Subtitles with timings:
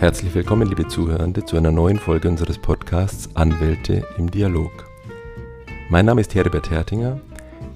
[0.00, 4.72] Herzlich willkommen, liebe Zuhörende, zu einer neuen Folge unseres Podcasts Anwälte im Dialog.
[5.90, 7.20] Mein Name ist Herbert Hertinger,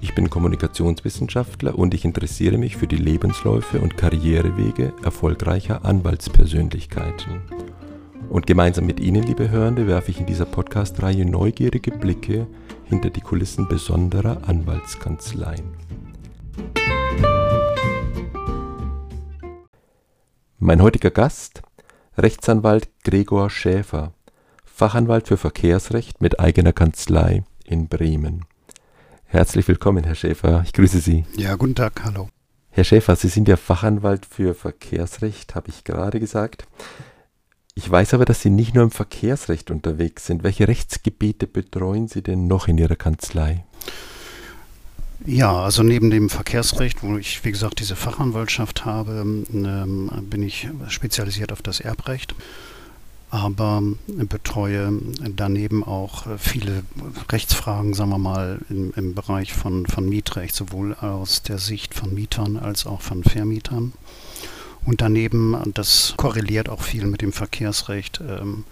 [0.01, 7.43] ich bin Kommunikationswissenschaftler und ich interessiere mich für die Lebensläufe und Karrierewege erfolgreicher Anwaltspersönlichkeiten.
[8.31, 12.47] Und gemeinsam mit Ihnen, liebe Hörende, werfe ich in dieser Podcast-Reihe neugierige Blicke
[12.85, 15.75] hinter die Kulissen besonderer Anwaltskanzleien.
[20.57, 21.61] Mein heutiger Gast,
[22.17, 24.13] Rechtsanwalt Gregor Schäfer,
[24.63, 28.45] Fachanwalt für Verkehrsrecht mit eigener Kanzlei in Bremen.
[29.25, 30.61] Herzlich willkommen, Herr Schäfer.
[30.63, 31.25] Ich grüße Sie.
[31.35, 32.29] Ja, guten Tag, hallo.
[32.69, 36.65] Herr Schäfer, Sie sind ja Fachanwalt für Verkehrsrecht, habe ich gerade gesagt.
[37.73, 40.43] Ich weiß aber, dass Sie nicht nur im Verkehrsrecht unterwegs sind.
[40.43, 43.65] Welche Rechtsgebiete betreuen Sie denn noch in Ihrer Kanzlei?
[45.27, 50.67] Ja, also neben dem Verkehrsrecht, wo ich, wie gesagt, diese Fachanwaltschaft habe, ähm, bin ich
[50.87, 52.35] spezialisiert auf das Erbrecht,
[53.31, 54.93] aber betreue
[55.35, 56.83] daneben auch viele
[57.31, 62.13] Rechtsfragen, sagen wir mal, im, im Bereich von, von Mietrecht, sowohl aus der Sicht von
[62.13, 63.93] Mietern als auch von Vermietern.
[64.85, 68.63] Und daneben, das korreliert auch viel mit dem Verkehrsrecht, ähm,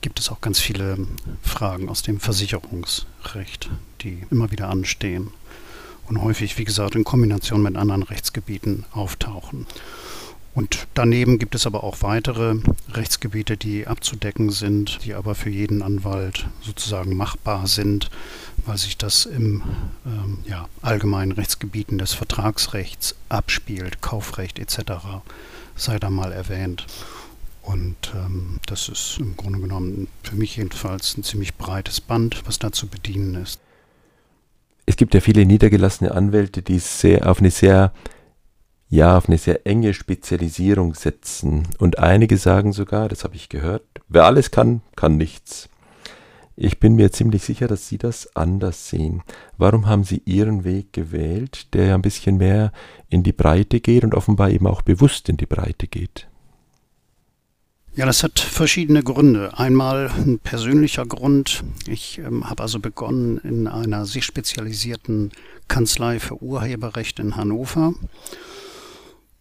[0.00, 0.96] gibt es auch ganz viele
[1.42, 3.68] Fragen aus dem Versicherungsrecht,
[4.00, 5.32] die immer wieder anstehen
[6.10, 9.66] und häufig, wie gesagt, in Kombination mit anderen Rechtsgebieten auftauchen.
[10.56, 12.56] Und daneben gibt es aber auch weitere
[12.92, 18.10] Rechtsgebiete, die abzudecken sind, die aber für jeden Anwalt sozusagen machbar sind,
[18.66, 19.62] weil sich das im
[20.04, 24.92] ähm, ja, allgemeinen Rechtsgebieten des Vertragsrechts abspielt, Kaufrecht etc.
[25.76, 26.86] sei da mal erwähnt.
[27.62, 32.58] Und ähm, das ist im Grunde genommen für mich jedenfalls ein ziemlich breites Band, was
[32.58, 33.60] da zu bedienen ist.
[34.86, 37.92] Es gibt ja viele niedergelassene Anwälte, die sehr auf eine sehr
[38.90, 41.68] ja, auf eine sehr enge Spezialisierung setzen.
[41.78, 45.68] Und einige sagen sogar, das habe ich gehört, wer alles kann, kann nichts.
[46.56, 49.22] Ich bin mir ziemlich sicher, dass Sie das anders sehen.
[49.56, 52.72] Warum haben Sie Ihren Weg gewählt, der ja ein bisschen mehr
[53.08, 56.29] in die Breite geht und offenbar eben auch bewusst in die Breite geht?
[57.96, 59.58] Ja, das hat verschiedene Gründe.
[59.58, 61.64] Einmal ein persönlicher Grund.
[61.86, 65.32] Ich ähm, habe also begonnen in einer sich spezialisierten
[65.68, 67.94] Kanzlei für Urheberrecht in Hannover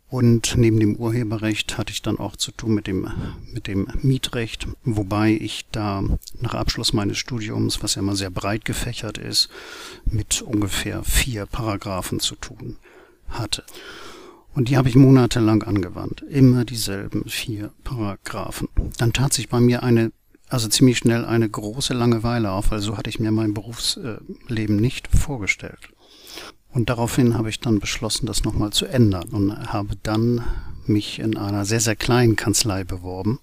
[0.10, 3.12] und neben dem Urheberrecht hatte ich dann auch zu tun mit dem,
[3.54, 6.04] mit dem Mietrecht, wobei ich da
[6.42, 9.50] nach Abschluss meines Studiums, was ja immer sehr breit gefächert ist,
[10.06, 12.78] mit ungefähr vier Paragraphen zu tun
[13.30, 13.64] hatte.
[14.54, 16.22] Und die habe ich monatelang angewandt.
[16.30, 18.68] Immer dieselben vier Paragraphen.
[18.98, 20.12] Dann tat sich bei mir eine,
[20.48, 25.08] also ziemlich schnell eine große Langeweile auf, weil so hatte ich mir mein Berufsleben nicht
[25.08, 25.90] vorgestellt.
[26.72, 30.44] Und daraufhin habe ich dann beschlossen, das nochmal zu ändern und habe dann
[30.86, 33.40] mich in einer sehr, sehr kleinen Kanzlei beworben.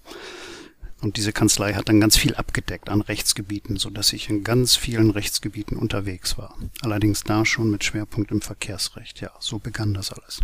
[1.01, 4.75] Und diese Kanzlei hat dann ganz viel abgedeckt an Rechtsgebieten, so dass ich in ganz
[4.75, 6.55] vielen Rechtsgebieten unterwegs war.
[6.81, 9.21] Allerdings da schon mit Schwerpunkt im Verkehrsrecht.
[9.21, 10.41] Ja, so begann das alles.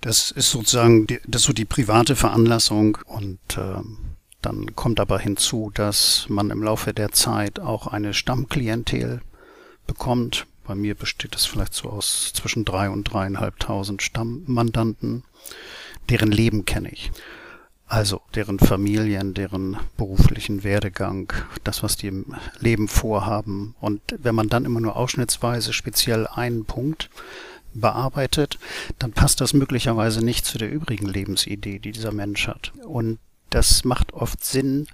[0.00, 3.82] Das ist sozusagen die, das ist so die private Veranlassung und äh,
[4.42, 9.20] dann kommt aber hinzu, dass man im Laufe der Zeit auch eine Stammklientel
[9.86, 15.24] bekommt, bei mir besteht es vielleicht so aus zwischen drei und dreieinhalbtausend Stammmandanten.
[16.10, 17.10] Deren Leben kenne ich.
[17.86, 21.32] Also deren Familien, deren beruflichen Werdegang,
[21.64, 23.76] das, was die im Leben vorhaben.
[23.80, 27.08] Und wenn man dann immer nur ausschnittsweise speziell einen Punkt
[27.80, 28.58] bearbeitet,
[28.98, 32.72] dann passt das möglicherweise nicht zu der übrigen Lebensidee, die dieser Mensch hat.
[32.84, 33.18] Und
[33.50, 34.86] das macht oft Sinn,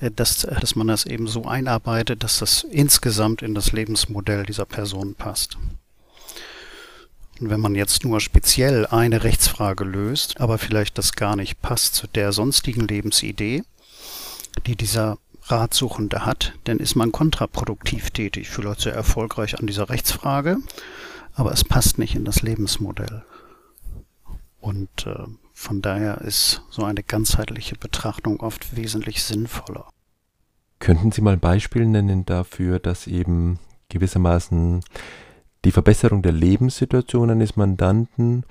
[0.00, 4.64] äh, dass, dass man das eben so einarbeitet, dass das insgesamt in das Lebensmodell dieser
[4.64, 5.58] Person passt.
[7.40, 11.94] Und wenn man jetzt nur speziell eine Rechtsfrage löst, aber vielleicht das gar nicht passt
[11.94, 13.64] zu der sonstigen Lebensidee,
[14.66, 20.58] die dieser Ratsuchende hat, dann ist man kontraproduktiv tätig, vielleicht sehr erfolgreich an dieser Rechtsfrage,
[21.34, 23.24] aber es passt nicht in das Lebensmodell.
[24.60, 29.88] Und äh, von daher ist so eine ganzheitliche Betrachtung oft wesentlich sinnvoller.
[30.80, 34.80] Könnten Sie mal ein Beispiel nennen dafür, dass eben gewissermaßen
[35.64, 38.44] die Verbesserung der Lebenssituation eines Mandanten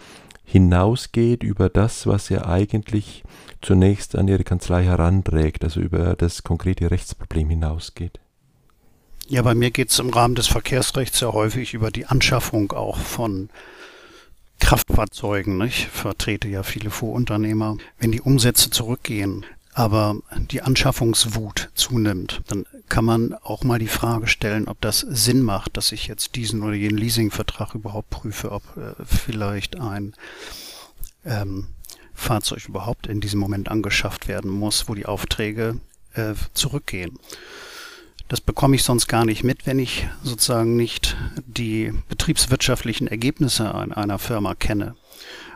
[0.45, 3.23] hinausgeht über das, was er eigentlich
[3.61, 8.20] zunächst an Ihre Kanzlei heranträgt, also über das konkrete Rechtsproblem hinausgeht?
[9.31, 12.97] Ja, bei mir geht es im Rahmen des Verkehrsrechts sehr häufig über die Anschaffung auch
[12.97, 13.49] von
[14.59, 15.61] Kraftfahrzeugen.
[15.61, 17.77] Ich vertrete ja viele Vorunternehmer.
[17.97, 24.27] Wenn die Umsätze zurückgehen, aber die Anschaffungswut zunimmt, dann kann man auch mal die Frage
[24.27, 28.63] stellen, ob das Sinn macht, dass ich jetzt diesen oder jenen Leasingvertrag überhaupt prüfe, ob
[28.75, 30.13] äh, vielleicht ein
[31.23, 31.67] ähm,
[32.13, 35.79] Fahrzeug überhaupt in diesem Moment angeschafft werden muss, wo die Aufträge
[36.15, 37.17] äh, zurückgehen.
[38.31, 41.17] Das bekomme ich sonst gar nicht mit, wenn ich sozusagen nicht
[41.47, 44.95] die betriebswirtschaftlichen Ergebnisse einer Firma kenne.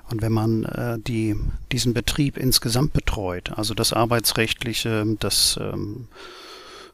[0.09, 1.37] Und wenn man äh, die,
[1.71, 6.09] diesen Betrieb insgesamt betreut, also das Arbeitsrechtliche, das ähm,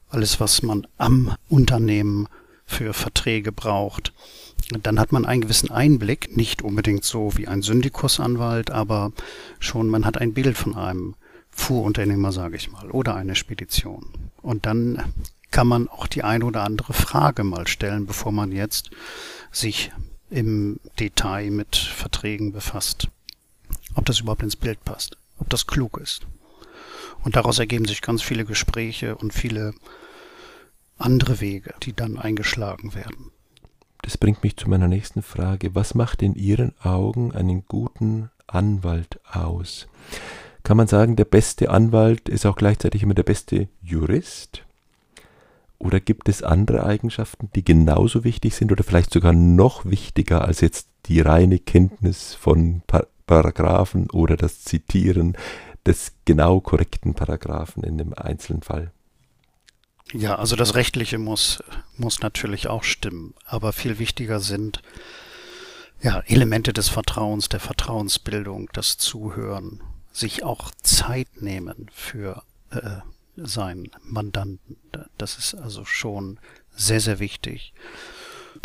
[0.07, 2.27] alles, was man am Unternehmen
[2.67, 4.13] für Verträge braucht,
[4.83, 9.13] dann hat man einen gewissen Einblick, nicht unbedingt so wie ein Syndikusanwalt, aber
[9.59, 11.15] schon man hat ein Bild von einem
[11.49, 14.05] Fuhrunternehmer, sage ich mal, oder eine Spedition.
[14.43, 15.11] Und dann
[15.51, 18.89] kann man auch die eine oder andere Frage mal stellen, bevor man jetzt
[19.51, 19.91] sich
[20.29, 23.09] im Detail mit Verträgen befasst.
[23.95, 26.25] Ob das überhaupt ins Bild passt, ob das klug ist.
[27.23, 29.73] Und daraus ergeben sich ganz viele Gespräche und viele
[30.97, 33.31] andere Wege, die dann eingeschlagen werden.
[34.01, 35.75] Das bringt mich zu meiner nächsten Frage.
[35.75, 39.87] Was macht in Ihren Augen einen guten Anwalt aus?
[40.63, 44.63] Kann man sagen, der beste Anwalt ist auch gleichzeitig immer der beste Jurist?
[45.81, 50.61] Oder gibt es andere Eigenschaften, die genauso wichtig sind oder vielleicht sogar noch wichtiger als
[50.61, 52.83] jetzt die reine Kenntnis von
[53.25, 55.35] Paragraphen oder das Zitieren
[55.85, 58.91] des genau korrekten Paragraphen in dem einzelnen Fall?
[60.13, 61.63] Ja, also das Rechtliche muss,
[61.97, 64.83] muss natürlich auch stimmen, aber viel wichtiger sind
[66.01, 69.81] ja, Elemente des Vertrauens, der Vertrauensbildung, das Zuhören,
[70.11, 72.97] sich auch Zeit nehmen für äh,
[73.35, 74.77] seinen Mandanten.
[75.17, 76.39] Das ist also schon
[76.75, 77.73] sehr, sehr wichtig.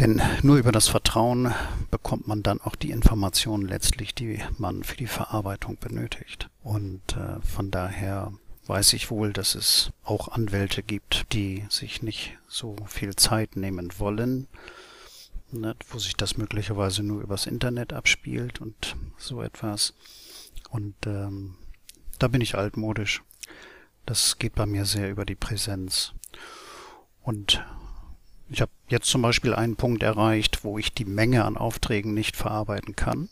[0.00, 1.54] Denn nur über das Vertrauen
[1.90, 6.48] bekommt man dann auch die Informationen letztlich, die man für die Verarbeitung benötigt.
[6.62, 8.32] Und äh, von daher
[8.66, 13.92] weiß ich wohl, dass es auch Anwälte gibt, die sich nicht so viel Zeit nehmen
[13.98, 14.48] wollen,
[15.52, 19.94] ne, wo sich das möglicherweise nur übers Internet abspielt und so etwas.
[20.70, 21.54] Und ähm,
[22.18, 23.22] da bin ich altmodisch.
[24.06, 26.12] Das geht bei mir sehr über die Präsenz.
[27.22, 27.64] Und
[28.48, 32.36] ich habe jetzt zum Beispiel einen Punkt erreicht, wo ich die Menge an Aufträgen nicht
[32.36, 33.28] verarbeiten kann.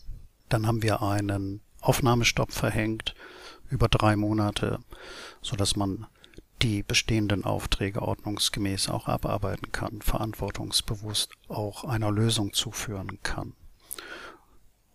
[0.49, 3.15] Dann haben wir einen Aufnahmestopp verhängt
[3.69, 4.79] über drei Monate,
[5.41, 6.07] so dass man
[6.61, 13.53] die bestehenden Aufträge ordnungsgemäß auch abarbeiten kann, verantwortungsbewusst auch einer Lösung zuführen kann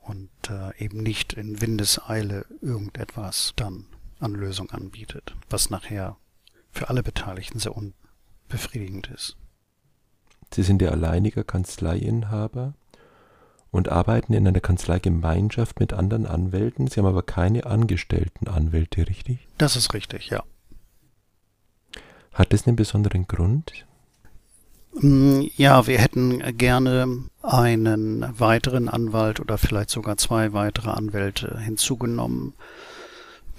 [0.00, 3.87] und äh, eben nicht in Windeseile irgendetwas dann
[4.21, 6.17] an Lösung anbietet, was nachher
[6.71, 9.37] für alle Beteiligten sehr unbefriedigend ist.
[10.53, 12.75] Sie sind der alleinige Kanzleiinhaber
[13.71, 16.89] und arbeiten in einer Kanzleigemeinschaft mit anderen Anwälten.
[16.89, 19.47] Sie haben aber keine angestellten Anwälte, richtig?
[19.59, 20.43] Das ist richtig, ja.
[22.33, 23.87] Hat das einen besonderen Grund?
[24.93, 32.55] Mm, ja, wir hätten gerne einen weiteren Anwalt oder vielleicht sogar zwei weitere Anwälte hinzugenommen.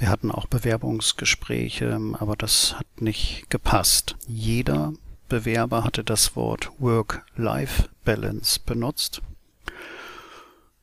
[0.01, 4.15] Wir hatten auch Bewerbungsgespräche, aber das hat nicht gepasst.
[4.27, 4.93] Jeder
[5.29, 9.21] Bewerber hatte das Wort Work-Life-Balance benutzt.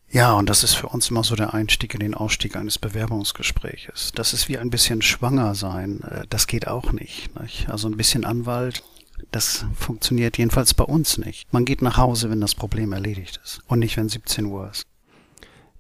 [0.08, 4.12] Ja, und das ist für uns immer so der Einstieg in den Ausstieg eines Bewerbungsgespräches.
[4.14, 6.00] Das ist wie ein bisschen schwanger sein.
[6.02, 7.68] Äh, das geht auch nicht, nicht.
[7.68, 8.84] Also ein bisschen Anwalt,
[9.32, 11.52] das funktioniert jedenfalls bei uns nicht.
[11.52, 14.86] Man geht nach Hause, wenn das Problem erledigt ist und nicht, wenn 17 Uhr ist.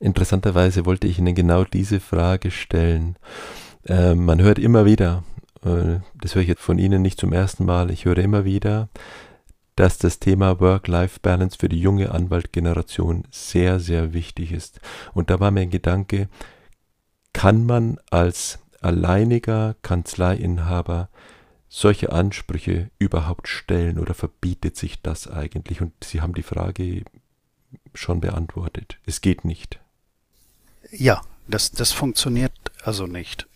[0.00, 3.16] Interessanterweise wollte ich Ihnen genau diese Frage stellen.
[3.84, 5.24] Äh, man hört immer wieder,
[5.64, 8.88] äh, das höre ich jetzt von Ihnen nicht zum ersten Mal, ich höre immer wieder,
[9.74, 14.80] dass das Thema Work-Life-Balance für die junge Anwaltgeneration sehr, sehr wichtig ist.
[15.14, 16.28] Und da war mein Gedanke,
[17.32, 21.10] kann man als alleiniger Kanzleiinhaber
[21.68, 25.80] solche Ansprüche überhaupt stellen oder verbietet sich das eigentlich?
[25.80, 27.04] Und Sie haben die Frage
[27.94, 28.98] schon beantwortet.
[29.06, 29.80] Es geht nicht.
[30.90, 32.52] Ja, das, das funktioniert
[32.82, 33.46] also nicht.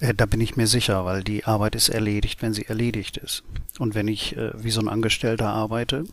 [0.00, 3.44] Äh, da bin ich mir sicher, weil die Arbeit ist erledigt, wenn sie erledigt ist.
[3.78, 6.04] Und wenn ich äh, wie so ein Angestellter arbeite,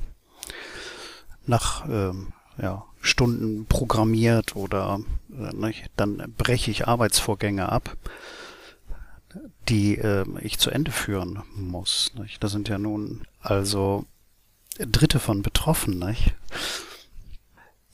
[1.45, 7.97] nach ähm, ja, Stunden programmiert oder äh, dann breche ich Arbeitsvorgänge ab,
[9.67, 12.11] die äh, ich zu Ende führen muss.
[12.15, 12.43] Nicht?
[12.43, 14.05] Da sind ja nun also
[14.77, 15.99] Dritte von betroffen.
[15.99, 16.35] Nicht?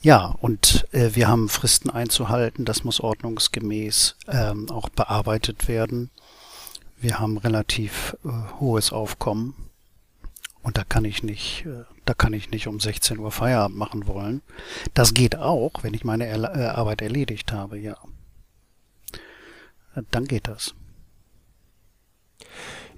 [0.05, 6.12] Ja, und äh, wir haben Fristen einzuhalten, das muss ordnungsgemäß ähm, auch bearbeitet werden.
[7.01, 9.55] Wir haben relativ äh, hohes Aufkommen
[10.62, 14.05] und da kann ich nicht, äh, da kann ich nicht um 16 Uhr Feierabend machen
[14.05, 14.43] wollen.
[14.93, 17.97] Das geht auch, wenn ich meine er äh, Arbeit erledigt habe, ja.
[19.95, 20.75] Äh, dann geht das.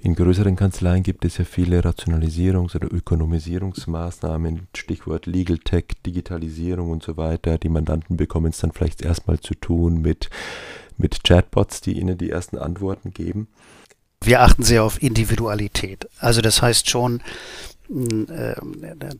[0.01, 7.03] In größeren Kanzleien gibt es ja viele Rationalisierungs- oder Ökonomisierungsmaßnahmen, Stichwort Legal Tech, Digitalisierung und
[7.03, 7.57] so weiter.
[7.57, 10.29] Die Mandanten bekommen es dann vielleicht erstmal zu tun mit,
[10.97, 13.47] mit Chatbots, die ihnen die ersten Antworten geben.
[14.21, 16.07] Wir achten sehr auf Individualität.
[16.19, 17.21] Also das heißt schon,
[17.89, 18.55] äh,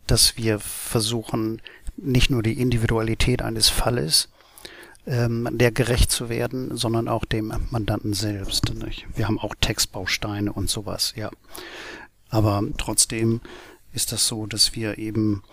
[0.05, 1.61] dass wir versuchen,
[1.95, 4.29] nicht nur die Individualität eines Falles,
[5.07, 8.73] ähm, der gerecht zu werden, sondern auch dem Mandanten selbst.
[8.75, 9.07] Nicht?
[9.15, 11.31] Wir haben auch Textbausteine und sowas, ja.
[12.29, 13.41] Aber trotzdem
[13.93, 15.43] ist das so, dass wir eben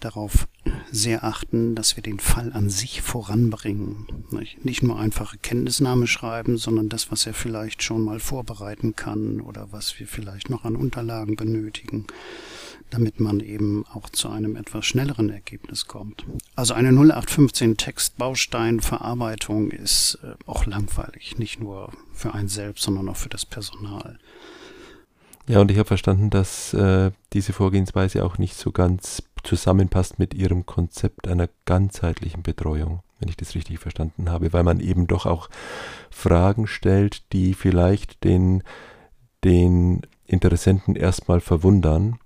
[0.00, 0.48] darauf
[0.90, 4.06] sehr achten, dass wir den Fall an sich voranbringen.
[4.30, 9.40] Nicht, nicht nur einfache Kenntnisnahme schreiben, sondern das, was er vielleicht schon mal vorbereiten kann
[9.40, 12.06] oder was wir vielleicht noch an Unterlagen benötigen,
[12.94, 16.24] damit man eben auch zu einem etwas schnelleren Ergebnis kommt.
[16.54, 23.16] Also eine 0815 Textbausteinverarbeitung ist äh, auch langweilig, nicht nur für einen selbst, sondern auch
[23.16, 24.20] für das Personal.
[25.48, 30.32] Ja, und ich habe verstanden, dass äh, diese Vorgehensweise auch nicht so ganz zusammenpasst mit
[30.32, 35.26] Ihrem Konzept einer ganzheitlichen Betreuung, wenn ich das richtig verstanden habe, weil man eben doch
[35.26, 35.50] auch
[36.10, 38.62] Fragen stellt, die vielleicht den,
[39.42, 42.20] den Interessenten erstmal verwundern,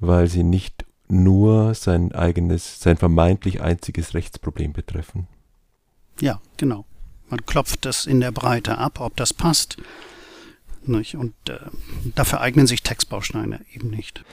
[0.00, 5.26] weil sie nicht nur sein eigenes, sein vermeintlich einziges Rechtsproblem betreffen.
[6.20, 6.84] Ja, genau.
[7.30, 9.76] Man klopft das in der Breite ab, ob das passt.
[10.84, 11.16] Nicht?
[11.16, 11.58] Und äh,
[12.14, 14.24] dafür eignen sich Textbausteine eben nicht.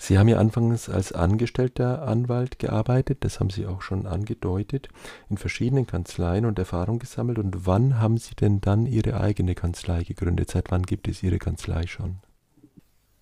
[0.00, 4.88] Sie haben ja anfangs als angestellter Anwalt gearbeitet, das haben Sie auch schon angedeutet,
[5.28, 7.38] in verschiedenen Kanzleien und Erfahrung gesammelt.
[7.38, 10.50] Und wann haben Sie denn dann Ihre eigene Kanzlei gegründet?
[10.52, 12.18] Seit wann gibt es Ihre Kanzlei schon?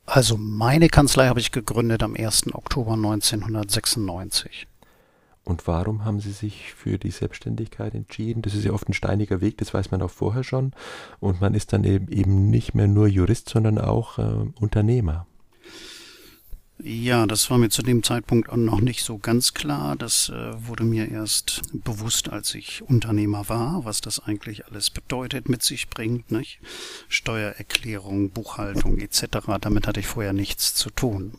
[0.07, 2.55] Also meine Kanzlei habe ich gegründet am 1.
[2.55, 4.69] Oktober 1996.
[5.43, 8.43] Und warum haben Sie sich für die Selbstständigkeit entschieden?
[8.43, 10.73] Das ist ja oft ein steiniger Weg, das weiß man auch vorher schon.
[11.21, 15.27] Und man ist dann eben, nicht mehr nur Jurist, sondern auch äh, Unternehmer.
[16.79, 19.97] Ja, das war mir zu dem Zeitpunkt auch noch nicht so ganz klar.
[19.97, 25.49] Das äh, wurde mir erst bewusst, als ich Unternehmer war, was das eigentlich alles bedeutet,
[25.49, 26.31] mit sich bringt.
[26.31, 26.61] Nicht?
[27.09, 29.39] Steuererklärung, Buchhaltung etc.
[29.61, 31.39] Damit hatte ich vorher nichts zu tun.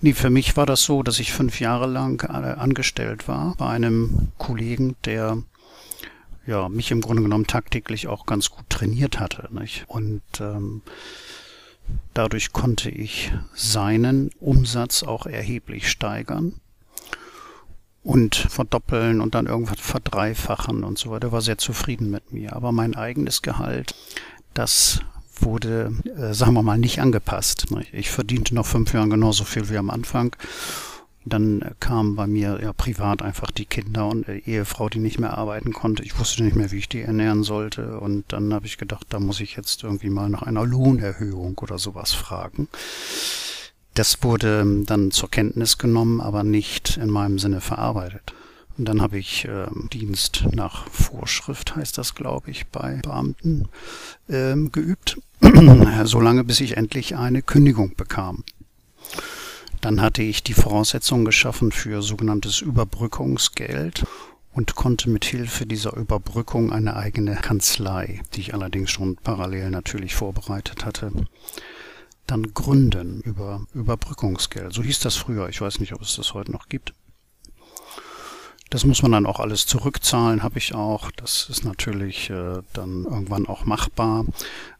[0.00, 3.68] Nee, für mich war das so, dass ich fünf Jahre lang äh, angestellt war bei
[3.68, 5.42] einem Kollegen, der
[6.44, 9.48] ja mich im Grunde genommen tagtäglich auch ganz gut trainiert hatte.
[9.52, 9.84] Nicht?
[9.86, 10.82] Und ähm,
[12.14, 16.54] Dadurch konnte ich seinen Umsatz auch erheblich steigern
[18.02, 21.32] und verdoppeln und dann irgendwas verdreifachen und so weiter.
[21.32, 22.56] War sehr zufrieden mit mir.
[22.56, 23.94] Aber mein eigenes Gehalt,
[24.54, 25.00] das
[25.38, 27.66] wurde, äh, sagen wir mal, nicht angepasst.
[27.92, 30.34] Ich verdiente noch fünf Jahre genauso viel wie am Anfang
[31.32, 35.36] dann kamen bei mir ja privat einfach die Kinder und die Ehefrau, die nicht mehr
[35.36, 36.02] arbeiten konnte.
[36.02, 37.98] Ich wusste nicht mehr, wie ich die ernähren sollte.
[38.00, 41.78] Und dann habe ich gedacht, da muss ich jetzt irgendwie mal nach einer Lohnerhöhung oder
[41.78, 42.68] sowas fragen.
[43.94, 48.34] Das wurde dann zur Kenntnis genommen, aber nicht in meinem Sinne verarbeitet.
[48.78, 53.68] Und dann habe ich äh, Dienst nach Vorschrift, heißt das, glaube ich, bei Beamten
[54.28, 55.18] äh, geübt,
[56.04, 58.44] solange bis ich endlich eine Kündigung bekam.
[59.80, 64.04] Dann hatte ich die Voraussetzungen geschaffen für sogenanntes Überbrückungsgeld
[64.52, 70.14] und konnte mit Hilfe dieser Überbrückung eine eigene Kanzlei, die ich allerdings schon parallel natürlich
[70.14, 71.12] vorbereitet hatte,
[72.26, 74.72] dann gründen über Überbrückungsgeld.
[74.72, 75.48] So hieß das früher.
[75.48, 76.92] Ich weiß nicht, ob es das heute noch gibt.
[78.68, 81.10] Das muss man dann auch alles zurückzahlen, habe ich auch.
[81.12, 84.26] Das ist natürlich äh, dann irgendwann auch machbar.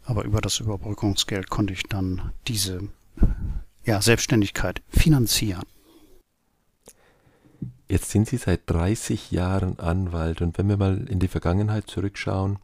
[0.05, 2.83] Aber über das Überbrückungsgeld konnte ich dann diese
[3.91, 5.65] ja, Selbstständigkeit finanzieren.
[7.89, 12.61] Jetzt sind Sie seit 30 Jahren Anwalt und wenn wir mal in die Vergangenheit zurückschauen,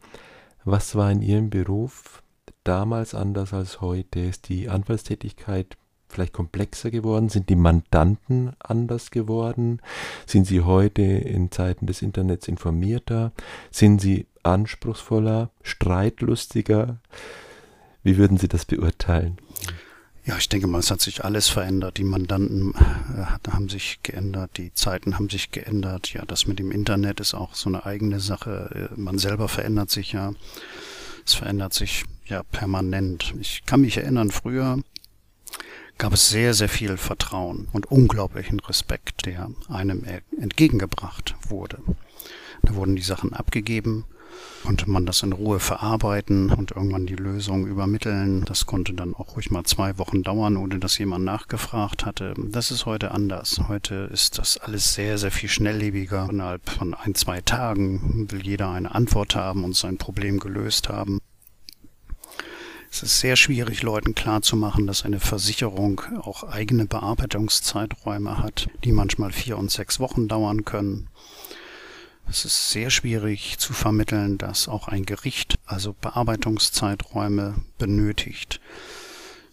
[0.63, 2.23] was war in Ihrem Beruf
[2.63, 4.21] damals anders als heute?
[4.21, 5.75] Ist die Anwaltstätigkeit
[6.07, 7.27] vielleicht komplexer geworden?
[7.27, 9.81] Sind die Mandanten anders geworden?
[10.25, 13.33] Sind Sie heute in Zeiten des Internets informierter?
[13.69, 16.99] Sind Sie anspruchsvoller, streitlustiger?
[18.01, 19.37] Wie würden Sie das beurteilen?
[20.27, 21.97] Ja, ich denke mal, es hat sich alles verändert.
[21.97, 26.11] Die Mandanten äh, haben sich geändert, die Zeiten haben sich geändert.
[26.11, 28.89] Ja, das mit dem Internet ist auch so eine eigene Sache.
[28.91, 30.33] Äh, man selber verändert sich ja.
[31.25, 33.35] Es verändert sich ja permanent.
[33.39, 34.79] Ich kann mich erinnern, früher
[35.97, 40.03] gab es sehr, sehr viel Vertrauen und unglaublichen Respekt, der einem
[40.37, 41.79] entgegengebracht wurde.
[42.63, 44.03] Da wurden die Sachen abgegeben
[44.63, 48.43] konnte man das in Ruhe verarbeiten und irgendwann die Lösung übermitteln.
[48.45, 52.33] Das konnte dann auch ruhig mal zwei Wochen dauern, ohne dass jemand nachgefragt hatte.
[52.37, 53.61] Das ist heute anders.
[53.67, 56.27] Heute ist das alles sehr, sehr viel schnelllebiger.
[56.29, 61.19] Innerhalb von ein, zwei Tagen will jeder eine Antwort haben und sein Problem gelöst haben.
[62.89, 69.31] Es ist sehr schwierig, Leuten klarzumachen, dass eine Versicherung auch eigene Bearbeitungszeiträume hat, die manchmal
[69.31, 71.09] vier und sechs Wochen dauern können.
[72.29, 78.59] Es ist sehr schwierig zu vermitteln, dass auch ein Gericht also Bearbeitungszeiträume benötigt.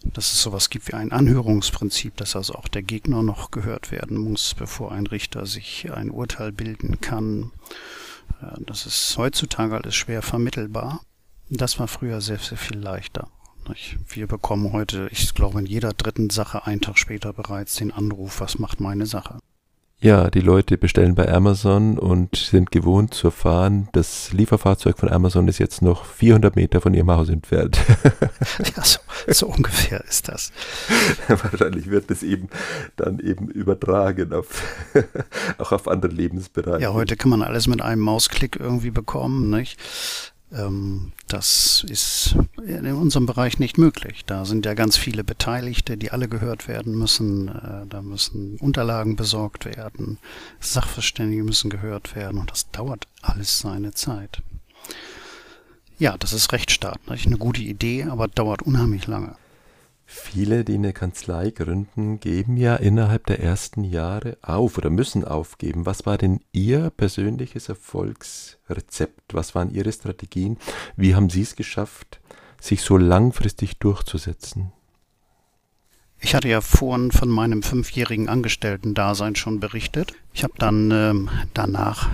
[0.03, 4.17] Dass es sowas gibt wie ein Anhörungsprinzip, dass also auch der Gegner noch gehört werden
[4.17, 7.51] muss, bevor ein Richter sich ein Urteil bilden kann.
[8.41, 11.01] Äh, das ist heutzutage alles schwer vermittelbar.
[11.49, 13.29] Das war früher sehr, sehr viel leichter.
[14.09, 18.39] Wir bekommen heute, ich glaube, in jeder dritten Sache einen Tag später bereits den Anruf,
[18.41, 19.39] was macht meine Sache.
[20.01, 25.47] Ja, die Leute bestellen bei Amazon und sind gewohnt zu erfahren, das Lieferfahrzeug von Amazon
[25.47, 27.79] ist jetzt noch 400 Meter von ihrem Haus entfernt.
[28.75, 30.51] ja, so, so ungefähr ist das.
[31.27, 32.49] Wahrscheinlich wird es eben
[32.97, 34.63] dann eben übertragen auf,
[35.57, 36.83] auch auf andere Lebensbereiche.
[36.83, 39.79] Ja, heute kann man alles mit einem Mausklick irgendwie bekommen, nicht?
[40.55, 42.35] Ähm, das ist
[42.65, 44.23] in unserem Bereich nicht möglich.
[44.25, 47.49] Da sind ja ganz viele Beteiligte, die alle gehört werden müssen.
[47.49, 50.17] Äh, da müssen Unterlagen besorgt werden,
[50.59, 54.41] Sachverständige müssen gehört werden und das dauert alles seine Zeit.
[55.97, 56.99] Ja, das ist Rechtsstaat.
[57.07, 59.35] Eine gute Idee, aber dauert unheimlich lange.
[60.07, 65.87] Viele, die eine Kanzlei gründen, geben ja innerhalb der ersten Jahre auf oder müssen aufgeben.
[65.87, 69.33] Was war denn Ihr persönliches Erfolgsrezept?
[69.33, 70.57] Was waren Ihre Strategien?
[70.95, 72.19] Wie haben Sie es geschafft,
[72.61, 74.71] sich so langfristig durchzusetzen?
[76.19, 80.13] Ich hatte ja vorhin von meinem fünfjährigen Angestellten-Dasein schon berichtet.
[80.33, 82.09] Ich habe dann ähm, danach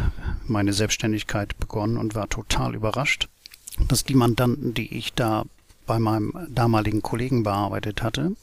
[0.47, 3.29] meine Selbstständigkeit begonnen und war total überrascht,
[3.87, 5.45] dass die Mandanten, die ich da
[5.85, 8.35] bei meinem damaligen Kollegen bearbeitet hatte,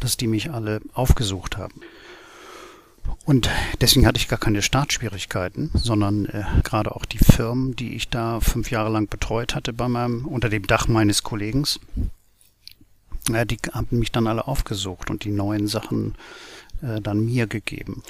[0.00, 1.80] dass die mich alle aufgesucht haben.
[3.24, 3.48] Und
[3.80, 8.40] deswegen hatte ich gar keine Startschwierigkeiten, sondern äh, gerade auch die Firmen, die ich da
[8.40, 11.64] fünf Jahre lang betreut hatte bei meinem, unter dem Dach meines Kollegen,
[13.32, 16.14] äh, die haben mich dann alle aufgesucht und die neuen Sachen
[16.82, 18.02] äh, dann mir gegeben.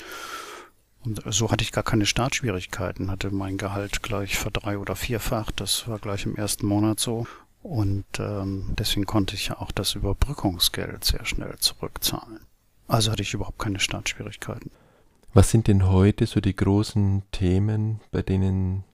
[1.05, 5.61] Und so hatte ich gar keine Startschwierigkeiten, hatte mein Gehalt gleich verdrei- oder vierfacht.
[5.61, 7.26] Das war gleich im ersten Monat so.
[7.63, 12.41] Und ähm, deswegen konnte ich ja auch das Überbrückungsgeld sehr schnell zurückzahlen.
[12.89, 14.71] Also hatte ich überhaupt keine Startschwierigkeiten.
[15.33, 18.85] Was sind denn heute so die großen Themen, bei denen,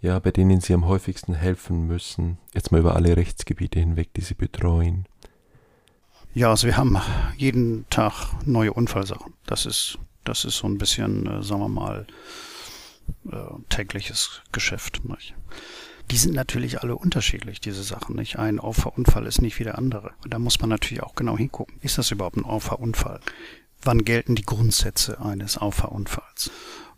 [0.00, 2.38] ja, bei denen Sie am häufigsten helfen müssen?
[2.54, 5.06] Jetzt mal über alle Rechtsgebiete hinweg, die Sie betreuen.
[6.32, 6.96] Ja, also wir haben
[7.36, 8.12] jeden Tag
[8.46, 9.34] neue Unfallsachen.
[9.46, 12.06] Das ist, das ist so ein bisschen, äh, sagen wir mal,
[13.32, 13.36] äh,
[13.68, 15.04] tägliches Geschäft.
[15.04, 15.34] Nicht?
[16.10, 18.16] Die sind natürlich alle unterschiedlich, diese Sachen.
[18.16, 18.38] Nicht?
[18.38, 20.12] Ein Auffahrunfall ist nicht wie der andere.
[20.24, 21.76] Und da muss man natürlich auch genau hingucken.
[21.82, 23.20] Ist das überhaupt ein Auffahrunfall?
[23.82, 26.50] Wann gelten die Grundsätze eines Auffahrunfalls?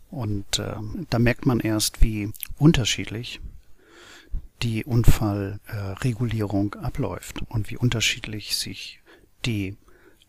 [0.09, 0.75] Und äh,
[1.09, 3.39] da merkt man erst, wie unterschiedlich
[4.61, 8.99] die Unfallregulierung äh, abläuft und wie unterschiedlich sich
[9.45, 9.75] die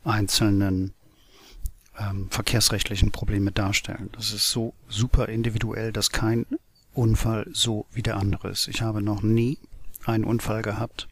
[0.05, 0.93] einzelnen
[1.99, 4.11] ähm, verkehrsrechtlichen Probleme darstellen.
[4.13, 6.47] Das ist so super individuell, dass kein
[6.95, 8.69] Unfall so wie der andere ist.
[8.69, 9.59] Ich habe noch nie
[10.05, 11.09] einen Unfall gehabt,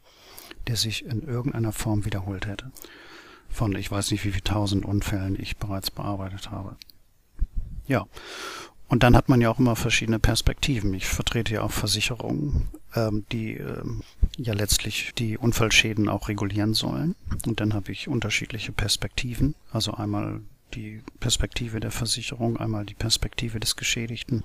[0.67, 2.71] der sich in irgendeiner Form wiederholt hätte.
[3.49, 6.75] Von ich weiß nicht, wie viele tausend Unfällen ich bereits bearbeitet habe.
[7.87, 8.07] Ja.
[8.87, 10.93] Und dann hat man ja auch immer verschiedene Perspektiven.
[10.93, 14.03] Ich vertrete ja auch Versicherungen, ähm, die ähm,
[14.37, 17.15] ja letztlich die Unfallschäden auch regulieren sollen.
[17.45, 19.55] Und dann habe ich unterschiedliche Perspektiven.
[19.71, 20.41] Also einmal
[20.73, 24.43] die Perspektive der Versicherung, einmal die Perspektive des Geschädigten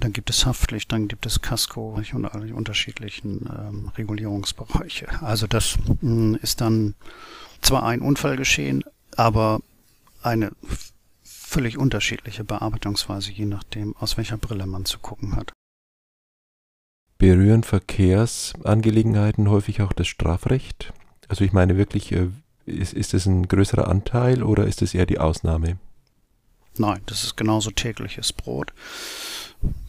[0.00, 5.22] dann gibt es Haftpflicht, dann gibt es Casco und alle unterschiedlichen ähm, Regulierungsbereiche.
[5.22, 6.94] Also das mh, hm, ist dann
[7.60, 8.84] zwar ein Unfall geschehen,
[9.16, 9.60] aber
[10.22, 10.52] eine
[11.24, 15.52] völlig unterschiedliche Bearbeitungsweise, je nachdem, aus welcher Brille man zu gucken hat.
[17.18, 20.92] Berühren Verkehrsangelegenheiten häufig auch das Strafrecht?
[21.28, 22.28] Also ich meine wirklich, äh,
[22.66, 25.78] ist, ist es ein größerer Anteil oder ist es eher die Ausnahme?
[26.78, 28.72] Nein, das ist genauso tägliches Brot.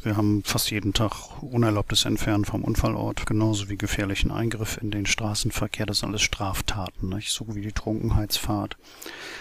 [0.04, 5.06] Wir haben fast jeden Tag unerlaubtes Entfernen vom Unfallort, genauso wie gefährlichen Eingriff in den
[5.06, 5.86] Straßenverkehr.
[5.86, 7.32] Das sind alles Straftaten, nicht?
[7.32, 8.76] so wie die Trunkenheitsfahrt.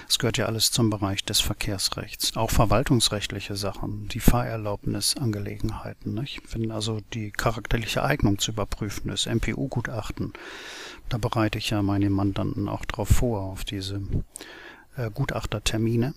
[0.09, 2.37] Es gehört ja alles zum Bereich des Verkehrsrechts.
[2.37, 6.15] Auch verwaltungsrechtliche Sachen, die Fahrerlaubnisangelegenheiten.
[6.15, 6.41] Nicht?
[6.55, 10.33] Wenn also die charakterliche Eignung zu überprüfen ist, MPU-Gutachten,
[11.09, 14.01] da bereite ich ja meine Mandanten auch darauf vor, auf diese
[14.97, 16.15] äh, Gutachtertermine.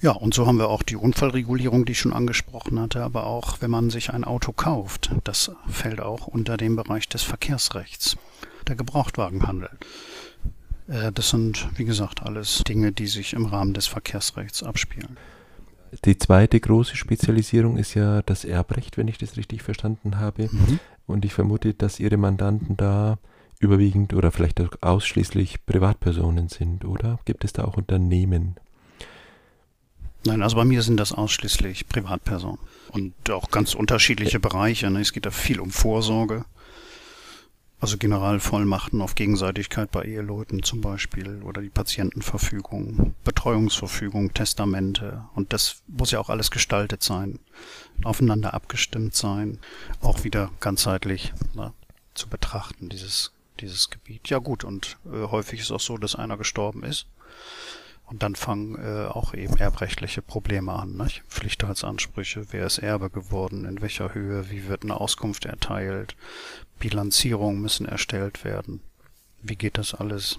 [0.00, 3.60] Ja, und so haben wir auch die Unfallregulierung, die ich schon angesprochen hatte, aber auch
[3.60, 8.16] wenn man sich ein Auto kauft, das fällt auch unter den Bereich des Verkehrsrechts,
[8.68, 9.70] der Gebrauchtwagenhandel.
[10.86, 15.16] Äh, das sind, wie gesagt, alles Dinge, die sich im Rahmen des Verkehrsrechts abspielen.
[16.04, 20.48] Die zweite große Spezialisierung ist ja das Erbrecht, wenn ich das richtig verstanden habe.
[20.52, 20.78] Mhm.
[21.06, 23.18] und ich vermute, dass Ihre Mandanten da
[23.58, 27.18] überwiegend oder vielleicht auch ausschließlich Privatpersonen sind, oder?
[27.24, 28.56] Gibt es da auch Unternehmen?
[30.24, 32.58] Nein, also bei mir sind das ausschließlich Privatpersonen
[32.90, 34.90] und auch ganz unterschiedliche Bereiche.
[34.90, 35.00] Ne?
[35.00, 36.44] Es geht da viel um Vorsorge,
[37.80, 45.24] also Generalvollmachten auf Gegenseitigkeit bei Eheleuten zum Beispiel oder die Patientenverfügung, Betreuungsverfügung, Testamente.
[45.34, 47.38] Und das muss ja auch alles gestaltet sein,
[48.02, 49.60] aufeinander abgestimmt sein,
[50.00, 51.72] auch wieder ganzheitlich na,
[52.14, 54.28] zu betrachten, dieses, dieses Gebiet.
[54.28, 57.06] Ja gut, und äh, häufig ist auch so, dass einer gestorben ist.
[58.08, 60.96] Und dann fangen äh, auch eben erbrechtliche Probleme an.
[60.96, 61.22] Nicht?
[61.28, 66.16] Pflichtheitsansprüche, wer ist Erbe geworden, in welcher Höhe, wie wird eine Auskunft erteilt,
[66.78, 68.80] Bilanzierungen müssen erstellt werden.
[69.42, 70.38] Wie geht das alles?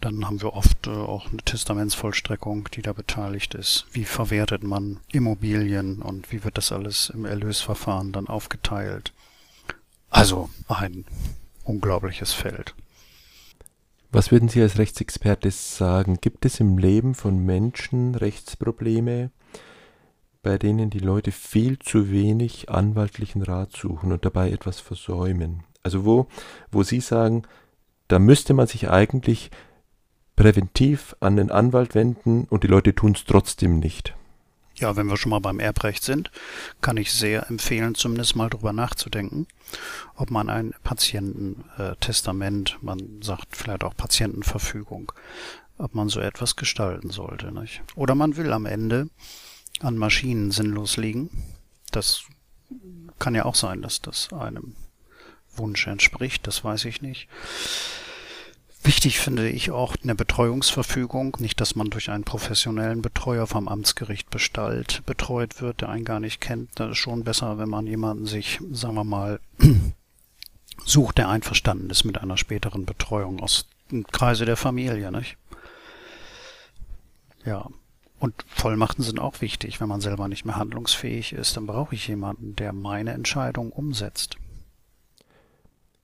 [0.00, 3.86] Dann haben wir oft äh, auch eine Testamentsvollstreckung, die da beteiligt ist.
[3.90, 9.12] Wie verwertet man Immobilien und wie wird das alles im Erlösverfahren dann aufgeteilt?
[10.10, 11.04] Also ein
[11.64, 12.74] unglaubliches Feld.
[14.14, 16.18] Was würden Sie als Rechtsexperte sagen?
[16.20, 19.32] Gibt es im Leben von Menschen Rechtsprobleme,
[20.40, 25.64] bei denen die Leute viel zu wenig anwaltlichen Rat suchen und dabei etwas versäumen.
[25.82, 26.28] Also wo,
[26.70, 27.42] wo Sie sagen,
[28.06, 29.50] da müsste man sich eigentlich
[30.36, 34.14] präventiv an den Anwalt wenden und die Leute tun es trotzdem nicht.
[34.76, 36.32] Ja, wenn wir schon mal beim Erbrecht sind,
[36.80, 39.46] kann ich sehr empfehlen, zumindest mal drüber nachzudenken,
[40.16, 45.12] ob man ein Patiententestament, man sagt vielleicht auch Patientenverfügung,
[45.78, 47.52] ob man so etwas gestalten sollte.
[47.52, 47.82] Nicht?
[47.94, 49.08] Oder man will am Ende
[49.80, 51.30] an Maschinen sinnlos liegen.
[51.90, 52.24] Das
[53.18, 54.74] kann ja auch sein, dass das einem
[55.56, 57.28] Wunsch entspricht, das weiß ich nicht.
[58.84, 64.28] Wichtig finde ich auch eine Betreuungsverfügung, nicht, dass man durch einen professionellen Betreuer vom Amtsgericht
[64.28, 66.68] bestallt betreut wird, der einen gar nicht kennt.
[66.74, 69.40] Das ist schon besser, wenn man jemanden sich, sagen wir mal,
[70.84, 75.38] sucht, der einverstanden ist mit einer späteren Betreuung aus dem Kreise der Familie, nicht?
[77.46, 77.66] Ja,
[78.18, 79.80] und Vollmachten sind auch wichtig.
[79.80, 84.36] Wenn man selber nicht mehr handlungsfähig ist, dann brauche ich jemanden, der meine Entscheidung umsetzt.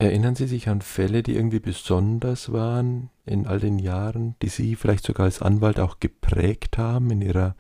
[0.01, 4.75] Erinnern Sie sich an Fälle, die irgendwie besonders waren in all den Jahren, die Sie
[4.75, 7.55] vielleicht sogar als Anwalt auch geprägt haben in Ihrer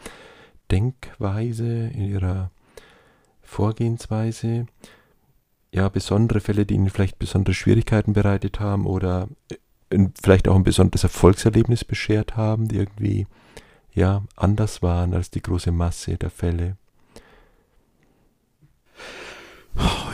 [0.70, 2.50] Denkweise, in Ihrer
[3.42, 4.64] Vorgehensweise?
[5.70, 9.29] Ja, besondere Fälle, die Ihnen vielleicht besondere Schwierigkeiten bereitet haben oder
[9.90, 13.26] äh, vielleicht auch ein besonderes Erfolgserlebnis beschert haben, die irgendwie
[13.92, 16.79] ja anders waren als die große Masse der Fälle.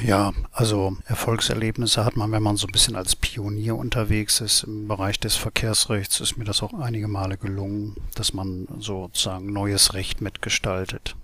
[0.02, 4.86] Ja, also Erfolgserlebnisse hat man, wenn man so ein bisschen als Pionier unterwegs ist im
[4.86, 10.20] Bereich des Verkehrsrechts, ist mir das auch einige Male gelungen, dass man sozusagen neues Recht
[10.20, 11.16] mitgestaltet.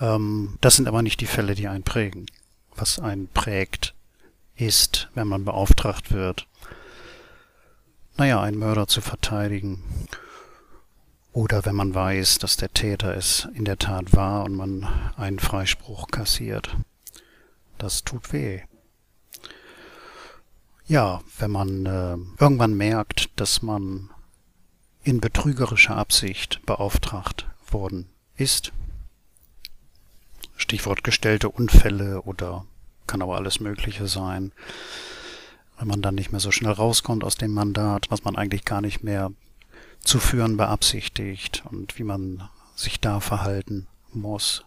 [0.00, 2.26] Ähm, das sind aber nicht die Fälle, die einen prägen.
[2.76, 3.94] Was einen prägt,
[4.54, 6.46] ist, wenn man beauftragt wird,
[8.16, 9.82] naja, einen Mörder zu verteidigen
[11.38, 15.38] oder wenn man weiß, dass der Täter es in der Tat war und man einen
[15.38, 16.76] Freispruch kassiert.
[17.78, 18.62] Das tut weh.
[20.88, 24.10] Ja, wenn man äh, irgendwann merkt, dass man
[25.04, 28.72] in betrügerischer Absicht beauftragt worden ist.
[30.56, 32.66] Stichwort gestellte Unfälle oder
[33.06, 34.50] kann aber alles Mögliche sein.
[35.78, 38.80] Wenn man dann nicht mehr so schnell rauskommt aus dem Mandat, was man eigentlich gar
[38.80, 39.30] nicht mehr
[40.02, 44.64] zu führen beabsichtigt und wie man sich da verhalten muss.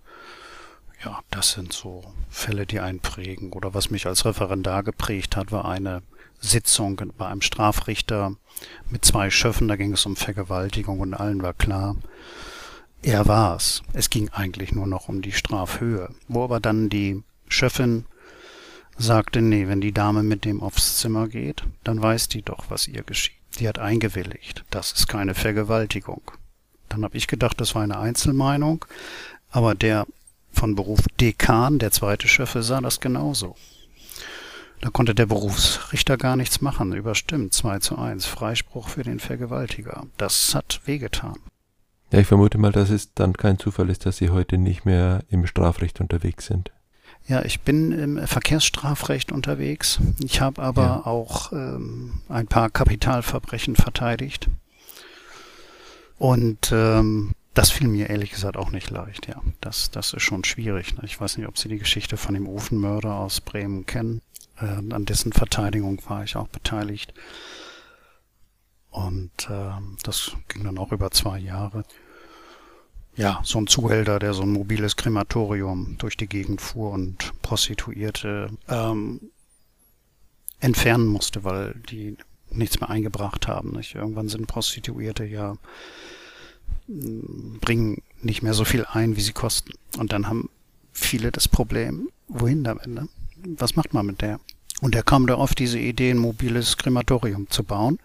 [1.04, 3.54] Ja, das sind so Fälle, die einen prägen.
[3.54, 6.04] Oder was mich als Referendar geprägt hat, war eine
[6.40, 8.36] Sitzung bei einem Strafrichter
[8.90, 9.68] mit zwei Schöffen.
[9.68, 11.96] Da ging es um Vergewaltigung und allen war klar,
[13.02, 13.82] er war's.
[13.94, 16.10] Es ging eigentlich nur noch um die Strafhöhe.
[16.28, 18.06] Wo aber dann die Schöffin
[18.98, 22.88] sagte, nee, wenn die Dame mit dem aufs Zimmer geht, dann weiß die doch, was
[22.88, 23.41] ihr geschieht.
[23.60, 24.64] Die hat eingewilligt.
[24.70, 26.22] Das ist keine Vergewaltigung.
[26.90, 28.86] Dann habe ich gedacht, das war eine Einzelmeinung,
[29.50, 30.06] aber der
[30.52, 33.56] von Beruf Dekan, der zweite Chef, sah das genauso.
[34.82, 36.94] Da konnte der Berufsrichter gar nichts machen.
[36.94, 38.26] Überstimmt, 2 zu 1.
[38.26, 40.08] Freispruch für den Vergewaltiger.
[40.18, 41.38] Das hat wehgetan.
[42.12, 45.24] Ja, ich vermute mal, dass es dann kein Zufall ist, dass Sie heute nicht mehr
[45.30, 46.72] im Strafrecht unterwegs sind.
[47.28, 50.00] Ja, ich bin im Verkehrsstrafrecht unterwegs.
[50.20, 51.06] Ich habe aber ja.
[51.06, 54.50] auch ähm, ein paar Kapitalverbrechen verteidigt.
[56.18, 59.42] Und ähm, das fiel mir ehrlich gesagt auch nicht leicht, ja.
[59.60, 60.96] Das, das ist schon schwierig.
[60.96, 61.04] Ne?
[61.04, 64.22] Ich weiß nicht, ob Sie die Geschichte von dem Ofenmörder aus Bremen kennen.
[64.60, 67.14] Äh, an dessen Verteidigung war ich auch beteiligt.
[68.90, 69.72] Und äh,
[70.04, 71.84] das ging dann auch über zwei Jahre.
[73.22, 78.50] Ja, so ein Zuhälter, der so ein mobiles Krematorium durch die Gegend fuhr und Prostituierte
[78.68, 79.32] ähm,
[80.60, 82.18] entfernen musste, weil die
[82.50, 83.74] nichts mehr eingebracht haben.
[83.74, 83.94] Nicht?
[83.94, 85.56] Irgendwann sind Prostituierte ja
[86.88, 89.74] bringen nicht mehr so viel ein, wie sie kosten.
[89.98, 90.50] Und dann haben
[90.92, 92.88] viele das Problem, wohin damit?
[92.88, 93.08] Ne?
[93.44, 94.40] Was macht man mit der?
[94.82, 98.00] Und er kam da auf diese Idee, ein mobiles Krematorium zu bauen.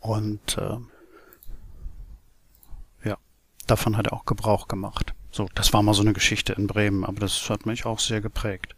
[0.00, 0.78] Und äh,
[3.70, 5.14] davon hat er auch Gebrauch gemacht.
[5.30, 8.20] So, das war mal so eine Geschichte in Bremen, aber das hat mich auch sehr
[8.20, 8.74] geprägt.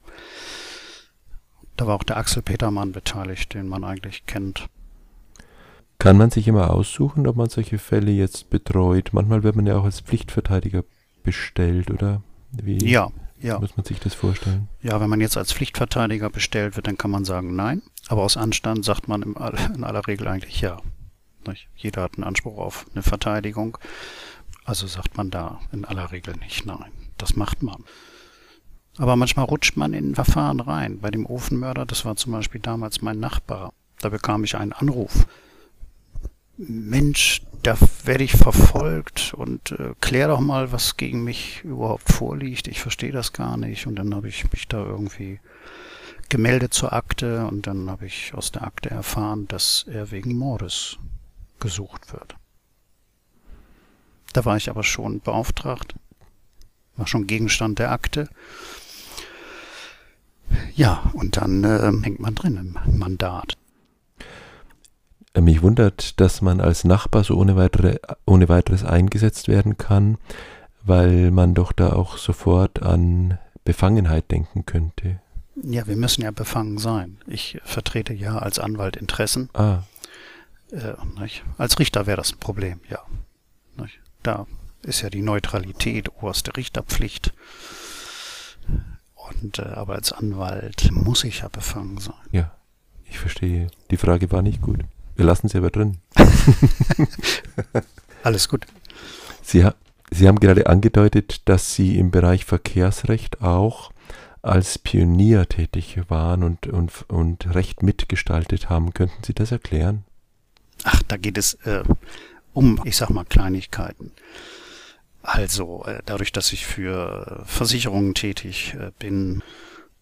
[1.76, 4.68] Da war auch der Axel Petermann beteiligt, den man eigentlich kennt.
[5.98, 9.10] Kann man sich immer aussuchen, ob man solche Fälle jetzt betreut?
[9.12, 10.84] Manchmal wird man ja auch als Pflichtverteidiger
[11.22, 12.22] bestellt, oder?
[12.50, 13.08] Wie ja,
[13.40, 13.58] ja.
[13.58, 14.68] muss man sich das vorstellen?
[14.82, 17.82] Ja, wenn man jetzt als Pflichtverteidiger bestellt wird, dann kann man sagen nein.
[18.08, 20.78] Aber aus Anstand sagt man in aller Regel eigentlich ja.
[21.76, 23.78] Jeder hat einen Anspruch auf eine Verteidigung.
[24.64, 26.92] Also sagt man da in aller Regel nicht nein.
[27.18, 27.84] Das macht man.
[28.98, 31.00] Aber manchmal rutscht man in Verfahren rein.
[31.00, 33.72] Bei dem Ofenmörder, das war zum Beispiel damals mein Nachbar.
[34.00, 35.26] Da bekam ich einen Anruf.
[36.58, 42.68] Mensch, da werde ich verfolgt und äh, klär doch mal, was gegen mich überhaupt vorliegt.
[42.68, 43.86] Ich verstehe das gar nicht.
[43.86, 45.40] Und dann habe ich mich da irgendwie
[46.28, 50.98] gemeldet zur Akte und dann habe ich aus der Akte erfahren, dass er wegen Mordes
[51.60, 52.36] gesucht wird.
[54.32, 55.94] Da war ich aber schon beauftragt,
[56.96, 58.28] war schon Gegenstand der Akte
[60.74, 63.56] ja, und dann äh, hängt man drin im Mandat.
[65.34, 70.18] Äh, mich wundert, dass man als Nachbar so ohne, weitere, ohne weiteres eingesetzt werden kann,
[70.84, 75.20] weil man doch da auch sofort an Befangenheit denken könnte.
[75.62, 77.18] Ja, wir müssen ja befangen sein.
[77.26, 79.50] Ich vertrete ja als Anwalt Interessen.
[79.52, 79.82] Ah.
[80.70, 80.94] Äh,
[81.58, 83.00] als Richter wäre das ein Problem, ja.
[84.22, 84.46] Da
[84.82, 87.32] ist ja die Neutralität oberste Richterpflicht.
[89.14, 92.14] Und äh, aber als Anwalt muss ich ja befangen sein.
[92.30, 92.52] Ja,
[93.04, 93.68] ich verstehe.
[93.90, 94.80] Die Frage war nicht gut.
[95.16, 95.98] Wir lassen sie aber drin.
[98.22, 98.66] Alles gut.
[99.42, 99.66] Sie,
[100.10, 103.90] sie haben gerade angedeutet, dass Sie im Bereich Verkehrsrecht auch
[104.40, 108.92] als Pionier tätig waren und, und, und Recht mitgestaltet haben.
[108.94, 110.04] Könnten Sie das erklären?
[110.84, 111.84] Ach, da geht es äh,
[112.52, 114.12] um, ich sag mal, Kleinigkeiten.
[115.22, 119.42] Also äh, dadurch, dass ich für Versicherungen tätig äh, bin,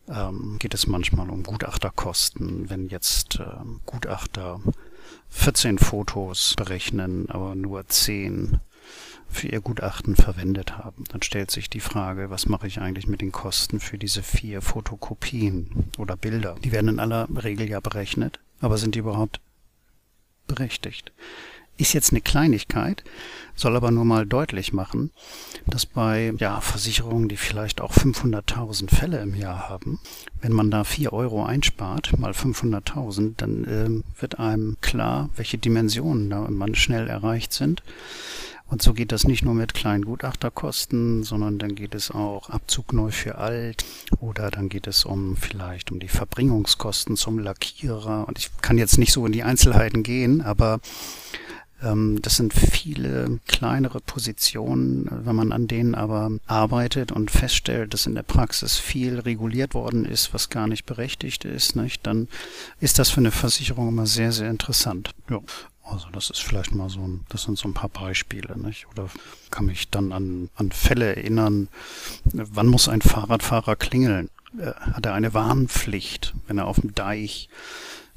[0.08, 2.70] ähm, geht es manchmal um Gutachterkosten.
[2.70, 4.60] Wenn jetzt ähm, Gutachter
[5.28, 8.60] 14 Fotos berechnen, aber nur 10
[9.28, 13.20] für ihr Gutachten verwendet haben, dann stellt sich die Frage, was mache ich eigentlich mit
[13.20, 16.56] den Kosten für diese vier Fotokopien oder Bilder?
[16.64, 19.40] Die werden in aller Regel ja berechnet, aber sind die überhaupt
[20.48, 21.12] berechtigt?
[21.80, 23.02] Ist jetzt eine Kleinigkeit,
[23.54, 25.12] soll aber nur mal deutlich machen,
[25.66, 29.98] dass bei ja, Versicherungen, die vielleicht auch 500.000 Fälle im Jahr haben,
[30.42, 36.28] wenn man da 4 Euro einspart, mal 500.000, dann äh, wird einem klar, welche Dimensionen
[36.28, 37.82] da man schnell erreicht sind.
[38.66, 42.92] Und so geht das nicht nur mit kleinen Gutachterkosten, sondern dann geht es auch Abzug
[42.92, 43.86] neu für alt
[44.20, 48.28] oder dann geht es um vielleicht um die Verbringungskosten zum Lackierer.
[48.28, 50.78] Und ich kann jetzt nicht so in die Einzelheiten gehen, aber
[51.82, 55.08] das sind viele kleinere Positionen.
[55.24, 60.04] Wenn man an denen aber arbeitet und feststellt, dass in der Praxis viel reguliert worden
[60.04, 62.28] ist, was gar nicht berechtigt ist, nicht, dann
[62.80, 65.14] ist das für eine Versicherung immer sehr, sehr interessant.
[65.30, 65.40] Ja.
[65.82, 68.86] Also das ist vielleicht mal so ein, das sind so ein paar Beispiele, nicht?
[68.92, 69.08] Oder
[69.50, 71.68] kann mich dann an, an Fälle erinnern,
[72.24, 74.30] wann muss ein Fahrradfahrer klingeln?
[74.58, 77.48] Äh, hat er eine Warnpflicht, wenn er auf dem Deich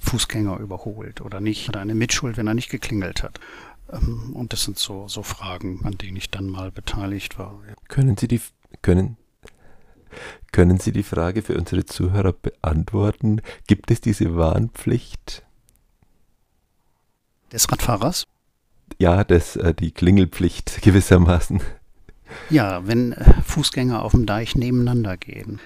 [0.03, 3.39] Fußgänger überholt oder nicht, oder eine Mitschuld, wenn er nicht geklingelt hat.
[3.91, 7.59] Ähm, und das sind so, so Fragen, an denen ich dann mal beteiligt war.
[7.87, 8.41] Können Sie die,
[8.81, 9.17] können,
[10.51, 13.41] können Sie die Frage für unsere Zuhörer beantworten?
[13.67, 15.43] Gibt es diese Warnpflicht?
[17.51, 18.25] Des Radfahrers?
[18.99, 21.61] Ja, das, äh, die Klingelpflicht gewissermaßen.
[22.49, 25.59] Ja, wenn äh, Fußgänger auf dem Deich nebeneinander gehen,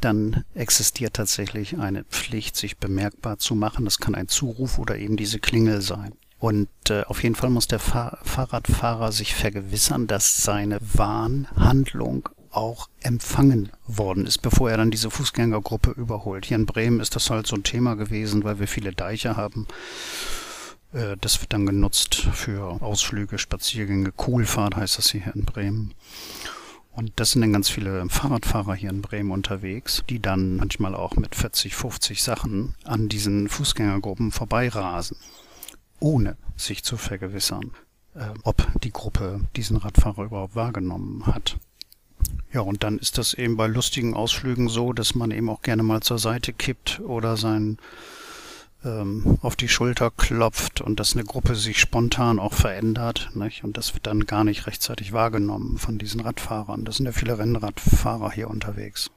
[0.00, 3.84] dann existiert tatsächlich eine Pflicht, sich bemerkbar zu machen.
[3.84, 6.12] Das kann ein Zuruf oder eben diese Klingel sein.
[6.38, 12.88] Und äh, auf jeden Fall muss der Fahr Fahrradfahrer sich vergewissern, dass seine Warnhandlung auch
[13.00, 16.46] empfangen worden ist, bevor er dann diese Fußgängergruppe überholt.
[16.46, 19.66] Hier in Bremen ist das halt so ein Thema gewesen, weil wir viele Deiche haben.
[20.92, 25.94] Äh, das wird dann genutzt für Ausflüge, Spaziergänge, Kohlfahrt heißt das hier in Bremen.
[26.92, 31.16] Und das sind dann ganz viele Fahrradfahrer hier in Bremen unterwegs, die dann manchmal auch
[31.16, 35.16] mit 40, 50 Sachen an diesen Fußgängergruppen vorbeirasen,
[36.00, 37.70] ohne sich zu vergewissern,
[38.14, 41.58] äh, ob die Gruppe diesen Radfahrer überhaupt wahrgenommen hat.
[42.52, 45.82] Ja, und dann ist das eben bei lustigen Ausflügen so, dass man eben auch gerne
[45.82, 47.78] mal zur Seite kippt oder sein
[48.84, 53.30] ähm, auf die Schulter klopft und dass eine Gruppe sich spontan auch verändert.
[53.34, 53.64] Nicht?
[53.64, 56.84] Und das wird dann gar nicht rechtzeitig wahrgenommen von diesen Radfahrern.
[56.84, 59.10] Das sind ja viele Rennradfahrer hier unterwegs.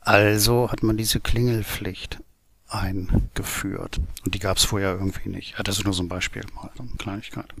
[0.00, 2.20] Also hat man diese Klingelpflicht
[2.68, 4.00] eingeführt.
[4.24, 5.54] Und die gab es vorher irgendwie nicht.
[5.56, 7.52] Ja, das ist nur so ein Beispiel, mal so eine Kleinigkeit.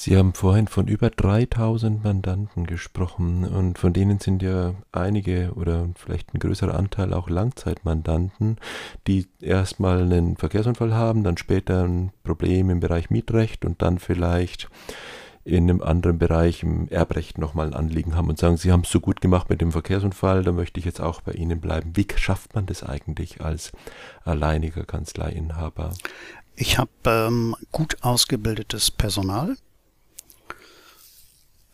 [0.00, 5.88] Sie haben vorhin von über 3000 Mandanten gesprochen und von denen sind ja einige oder
[5.96, 8.58] vielleicht ein größerer Anteil auch Langzeitmandanten,
[9.08, 14.68] die erstmal einen Verkehrsunfall haben, dann später ein Problem im Bereich Mietrecht und dann vielleicht
[15.42, 18.92] in einem anderen Bereich im Erbrecht nochmal ein Anliegen haben und sagen, Sie haben es
[18.92, 21.96] so gut gemacht mit dem Verkehrsunfall, da möchte ich jetzt auch bei Ihnen bleiben.
[21.96, 23.72] Wie schafft man das eigentlich als
[24.24, 25.94] alleiniger Kanzleiinhaber?
[26.54, 29.56] Ich habe ähm, gut ausgebildetes Personal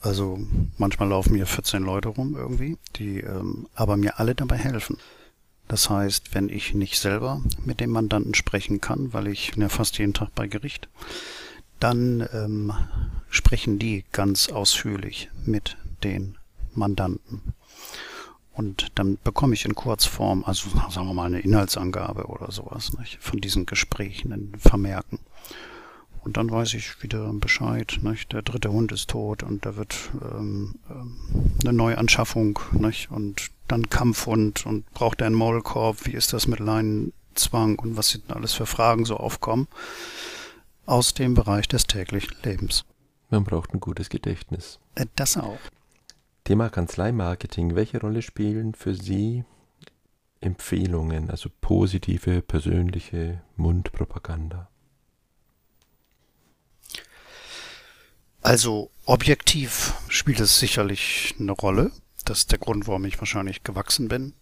[0.05, 0.39] also
[0.77, 4.99] manchmal laufen hier 14 Leute rum irgendwie, die ähm, aber mir alle dabei helfen.
[5.67, 9.97] Das heißt, wenn ich nicht selber mit dem Mandanten sprechen kann, weil ich ja fast
[9.99, 10.89] jeden Tag bei Gericht,
[11.81, 12.73] dann ähm,
[13.31, 16.37] sprechen die ganz ausführlich mit den
[16.75, 17.41] Mandanten.
[18.53, 23.19] Und dann bekomme ich in Kurzform, also sagen wir mal eine Inhaltsangabe oder sowas, nicht,
[23.21, 25.19] von diesen Gesprächen, in Vermerken.
[26.25, 27.99] Und dann weiß ich wieder Bescheid.
[28.03, 28.33] Nicht?
[28.33, 31.17] Der dritte Hund ist tot und da wird ähm, ähm,
[31.63, 32.59] eine Neuanschaffung.
[32.73, 33.11] Nicht?
[33.11, 36.07] Und dann Kampfhund und braucht er einen Maulkorb?
[36.07, 39.69] Wie ist das mit Leinenzwang und was sind alles für Fragen so aufkommen?
[40.87, 42.85] Aus dem Bereich des täglichen Lebens.
[43.31, 44.79] Man braucht ein gutes Gedächtnis.
[44.95, 45.59] Äh, das auch.
[46.45, 47.75] Thema Kanzleimarketing.
[47.75, 49.45] Welche Rolle spielen für Sie
[50.41, 54.69] Empfehlungen, also positive, persönliche Mundpropaganda?
[58.45, 61.93] Also objektiv spielt es sicherlich eine Rolle.
[62.27, 64.35] Das ist der Grund, warum ich wahrscheinlich gewachsen bin.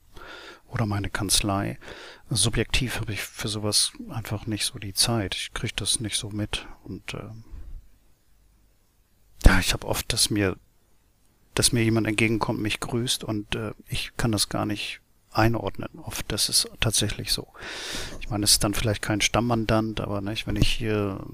[0.66, 1.78] Oder meine Kanzlei.
[2.28, 5.36] Subjektiv habe ich für sowas einfach nicht so die Zeit.
[5.36, 6.66] Ich kriege das nicht so mit.
[6.82, 7.28] Und äh,
[9.46, 10.56] ja, ich habe oft, dass mir,
[11.54, 16.00] dass mir jemand entgegenkommt, mich grüßt und äh, ich kann das gar nicht einordnen.
[16.02, 17.46] Oft das ist tatsächlich so.
[18.20, 21.24] Ich meine, es ist dann vielleicht kein Stammmandant, aber nicht, wenn ich hier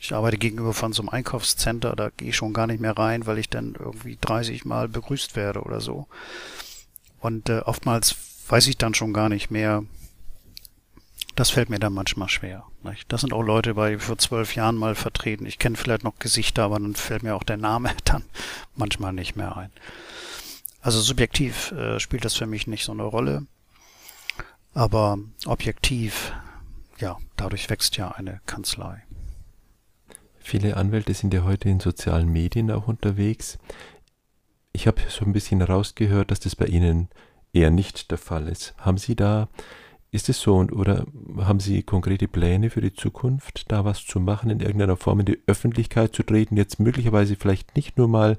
[0.00, 3.26] ich arbeite gegenüber von so einem Einkaufscenter, da gehe ich schon gar nicht mehr rein,
[3.26, 6.06] weil ich dann irgendwie 30 Mal begrüßt werde oder so.
[7.20, 8.16] Und äh, oftmals
[8.48, 9.84] weiß ich dann schon gar nicht mehr,
[11.36, 12.64] das fällt mir dann manchmal schwer.
[12.82, 13.12] Nicht?
[13.12, 15.44] Das sind auch Leute bei vor zwölf Jahren mal vertreten.
[15.44, 18.24] Ich kenne vielleicht noch Gesichter, aber dann fällt mir auch der Name dann
[18.74, 19.70] manchmal nicht mehr ein.
[20.80, 23.46] Also subjektiv äh, spielt das für mich nicht so eine Rolle.
[24.72, 26.32] Aber objektiv,
[26.98, 29.02] ja, dadurch wächst ja eine Kanzlei.
[30.40, 33.58] Viele Anwälte sind ja heute in sozialen Medien auch unterwegs.
[34.72, 37.08] Ich habe so ein bisschen herausgehört, dass das bei Ihnen
[37.52, 38.74] eher nicht der Fall ist.
[38.78, 39.48] Haben Sie da,
[40.10, 41.06] ist es so und oder
[41.38, 45.26] haben Sie konkrete Pläne für die Zukunft, da was zu machen, in irgendeiner Form in
[45.26, 48.36] die Öffentlichkeit zu treten, jetzt möglicherweise vielleicht nicht nur mal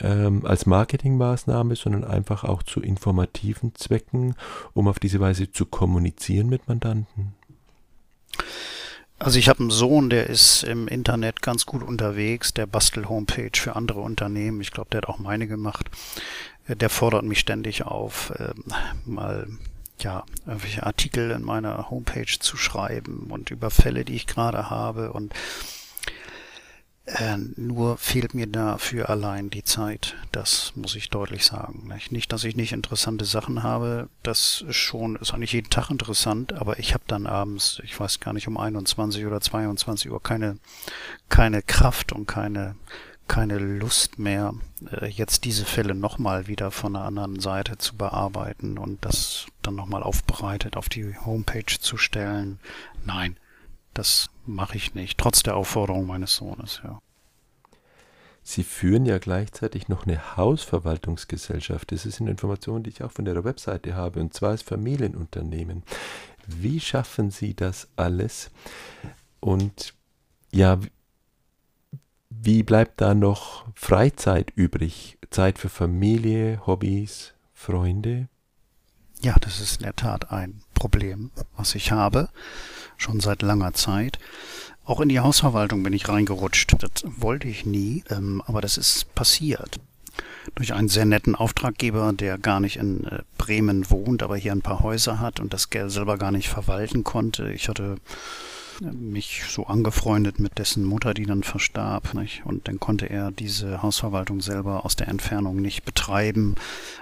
[0.00, 4.34] ähm, als Marketingmaßnahme, sondern einfach auch zu informativen Zwecken,
[4.72, 7.34] um auf diese Weise zu kommunizieren mit Mandanten?
[9.18, 13.50] Also ich habe einen Sohn, der ist im Internet ganz gut unterwegs, der bastelt Homepage
[13.52, 14.60] für andere Unternehmen.
[14.60, 15.90] Ich glaube, der hat auch meine gemacht.
[16.68, 18.54] Äh, der fordert mich ständig auf, äh,
[19.04, 19.48] mal
[20.00, 25.12] ja, irgendwelche Artikel in meiner Homepage zu schreiben und über Fälle, die ich gerade habe
[25.12, 25.34] und
[27.14, 30.14] äh, nur fehlt mir dafür allein die Zeit.
[30.30, 31.88] Das muss ich deutlich sagen.
[31.88, 34.08] Nicht, nicht dass ich nicht interessante Sachen habe.
[34.22, 38.20] Das ist schon, ist eigentlich jeden Tag interessant, aber ich habe dann abends, ich weiß
[38.20, 40.58] gar nicht, um 21 oder 22 Uhr keine,
[41.30, 42.76] keine Kraft und keine,
[43.26, 44.54] keine Lust mehr,
[44.90, 49.76] äh, jetzt diese Fälle nochmal wieder von einer anderen Seite zu bearbeiten und das dann
[49.76, 52.58] nochmal aufbereitet auf die Homepage zu stellen.
[53.06, 53.38] Nein,
[53.98, 57.00] das mache ich nicht, trotz der Aufforderung meines Sohnes, ja.
[58.44, 61.92] Sie führen ja gleichzeitig noch eine Hausverwaltungsgesellschaft.
[61.92, 65.82] Das ist eine Information, die ich auch von der Webseite habe, und zwar als Familienunternehmen.
[66.46, 68.50] Wie schaffen Sie das alles?
[69.40, 69.92] Und
[70.50, 70.80] ja,
[72.30, 75.18] wie bleibt da noch Freizeit übrig?
[75.28, 78.28] Zeit für Familie, Hobbys, Freunde?
[79.20, 82.30] Ja, das ist in der Tat ein Problem, was ich habe,
[82.98, 84.18] schon seit langer Zeit.
[84.84, 86.74] Auch in die Hausverwaltung bin ich reingerutscht.
[86.78, 89.80] Das wollte ich nie, ähm, aber das ist passiert.
[90.54, 94.62] Durch einen sehr netten Auftraggeber, der gar nicht in äh, Bremen wohnt, aber hier ein
[94.62, 97.52] paar Häuser hat und das Geld selber gar nicht verwalten konnte.
[97.52, 97.96] Ich hatte
[98.80, 102.14] mich so angefreundet mit dessen Mutter, die dann verstarb.
[102.14, 102.44] Nicht?
[102.44, 106.54] Und dann konnte er diese Hausverwaltung selber aus der Entfernung nicht betreiben.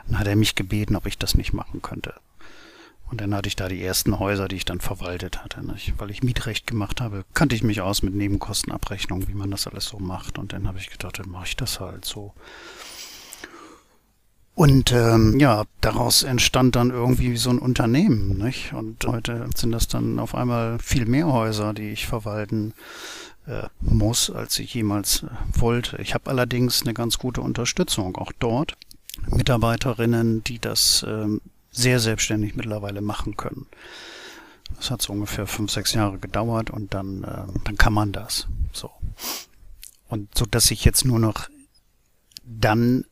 [0.08, 2.14] Dann hat er mich gebeten, ob ich das nicht machen könnte.
[3.10, 5.64] Und dann hatte ich da die ersten Häuser, die ich dann verwaltet hatte.
[5.64, 5.94] Nicht?
[5.98, 9.84] Weil ich Mietrecht gemacht habe, kannte ich mich aus mit Nebenkostenabrechnung, wie man das alles
[9.84, 10.38] so macht.
[10.38, 12.34] Und dann habe ich gedacht, dann mache ich das halt so.
[14.56, 18.38] Und ähm, ja, daraus entstand dann irgendwie so ein Unternehmen.
[18.38, 18.72] Nicht?
[18.72, 22.72] Und heute sind das dann auf einmal viel mehr Häuser, die ich verwalten
[23.46, 26.00] äh, muss, als ich jemals äh, wollte.
[26.00, 28.76] Ich habe allerdings eine ganz gute Unterstützung auch dort.
[29.30, 31.40] Mitarbeiterinnen, die das ähm,
[31.76, 33.66] sehr selbstständig mittlerweile machen können.
[34.76, 38.48] Das hat so ungefähr fünf, sechs Jahre gedauert und dann, äh, dann kann man das.
[38.72, 38.90] So.
[40.08, 41.48] Und so dass ich jetzt nur noch
[42.44, 43.04] dann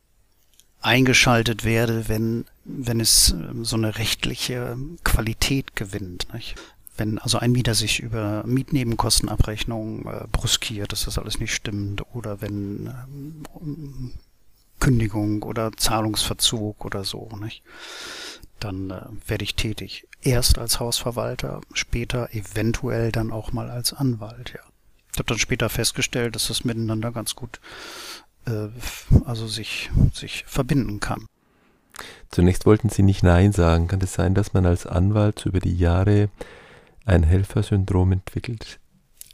[0.81, 6.33] eingeschaltet werde, wenn, wenn es ähm, so eine rechtliche Qualität gewinnt.
[6.33, 6.55] Nicht?
[6.97, 12.41] Wenn also ein Mieter sich über Mietnebenkostenabrechnung äh, bruskiert, dass das alles nicht stimmt, oder
[12.41, 12.93] wenn
[13.61, 14.13] ähm,
[14.79, 17.63] Kündigung oder Zahlungsverzug oder so, nicht?
[18.65, 20.07] Dann äh, werde ich tätig.
[20.21, 24.61] Erst als Hausverwalter, später eventuell dann auch mal als Anwalt, ja.
[25.13, 27.61] Ich habe dann später festgestellt, dass das miteinander ganz gut
[28.45, 28.67] äh,
[29.23, 31.25] also sich, sich verbinden kann.
[32.29, 33.87] Zunächst wollten Sie nicht Nein sagen.
[33.87, 36.29] Kann es sein, dass man als Anwalt über die Jahre
[37.05, 38.79] ein Helfersyndrom entwickelt?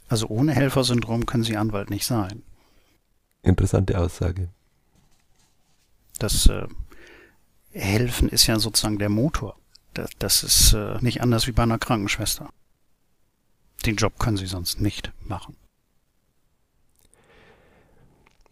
[0.08, 2.42] Also ohne Helfersyndrom können Sie Anwalt nicht sein.
[3.42, 4.50] Interessante Aussage.
[6.18, 6.68] Das äh,
[7.72, 9.56] Helfen ist ja sozusagen der Motor.
[9.94, 12.48] Das, das ist äh, nicht anders wie bei einer Krankenschwester.
[13.84, 15.56] Den Job können Sie sonst nicht machen.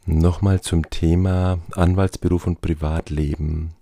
[0.07, 3.75] Nochmal zum Thema Anwaltsberuf und Privatleben.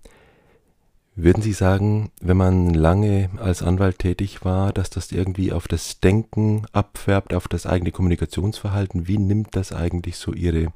[1.21, 5.99] Würden Sie sagen, wenn man lange als Anwalt tätig war, dass das irgendwie auf das
[5.99, 9.07] Denken abfärbt, auf das eigene Kommunikationsverhalten?
[9.07, 10.71] Wie nimmt das eigentlich so Ihre,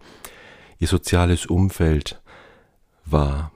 [0.80, 2.22] Ihr soziales Umfeld
[3.06, 3.53] wahr?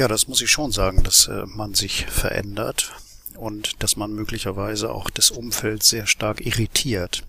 [0.00, 2.94] Ja, das muss ich schon sagen, dass äh, man sich verändert
[3.34, 7.24] und dass man möglicherweise auch das Umfeld sehr stark irritiert.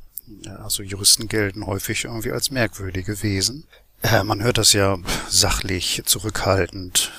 [0.63, 3.65] Also Juristen gelten häufig irgendwie als merkwürdige Wesen.
[4.03, 4.97] Äh, man hört das ja
[5.27, 7.11] sachlich, zurückhaltend,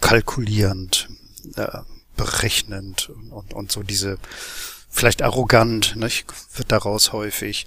[0.00, 1.10] kalkulierend,
[1.56, 1.80] äh,
[2.16, 4.16] berechnend und, und so diese,
[4.88, 6.24] vielleicht arrogant, nicht,
[6.56, 7.66] wird daraus häufig.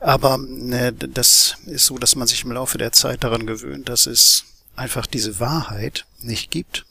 [0.00, 4.06] Aber ne, das ist so, dass man sich im Laufe der Zeit daran gewöhnt, dass
[4.06, 6.84] es einfach diese Wahrheit nicht gibt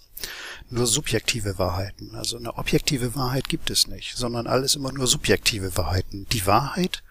[0.71, 2.15] nur subjektive Wahrheiten.
[2.15, 6.25] Also eine objektive Wahrheit gibt es nicht, sondern alles immer nur subjektive Wahrheiten.
[6.31, 7.03] Die Wahrheit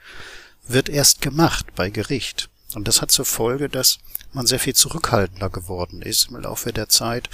[0.66, 2.48] wird erst gemacht bei Gericht.
[2.74, 3.98] Und das hat zur Folge, dass
[4.32, 7.28] man sehr viel zurückhaltender geworden ist im Laufe der Zeit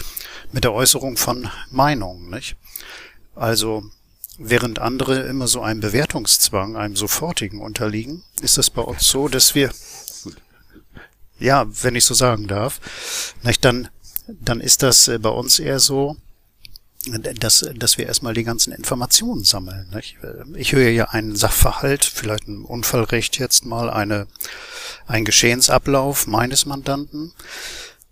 [0.51, 2.57] mit der Äußerung von Meinungen, nicht?
[3.34, 3.84] Also,
[4.39, 9.55] während andere immer so einem Bewertungszwang, einem sofortigen unterliegen, ist es bei uns so, dass
[9.55, 9.70] wir,
[11.39, 12.80] ja, wenn ich so sagen darf,
[13.43, 13.89] nicht, dann
[14.28, 16.16] dann ist das äh, bei uns eher so,
[17.07, 19.89] dass, dass wir erstmal die ganzen Informationen sammeln.
[19.95, 20.16] Nicht?
[20.57, 24.26] Ich höre ja einen Sachverhalt, vielleicht ein Unfallrecht jetzt mal, eine,
[25.07, 27.32] ein Geschehensablauf meines Mandanten.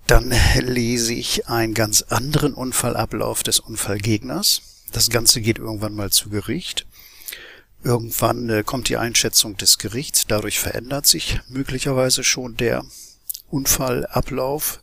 [0.07, 4.63] Dann lese ich einen ganz anderen Unfallablauf des Unfallgegners.
[4.93, 6.87] Das Ganze geht irgendwann mal zu Gericht.
[7.83, 10.27] Irgendwann äh, kommt die Einschätzung des Gerichts.
[10.29, 12.85] Dadurch verändert sich möglicherweise schon der
[13.55, 14.83] Unfallablauf.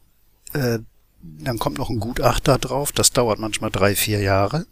[0.53, 0.79] Äh,
[1.21, 4.65] dann kommt noch ein Gutachter drauf, das dauert manchmal drei, vier Jahre.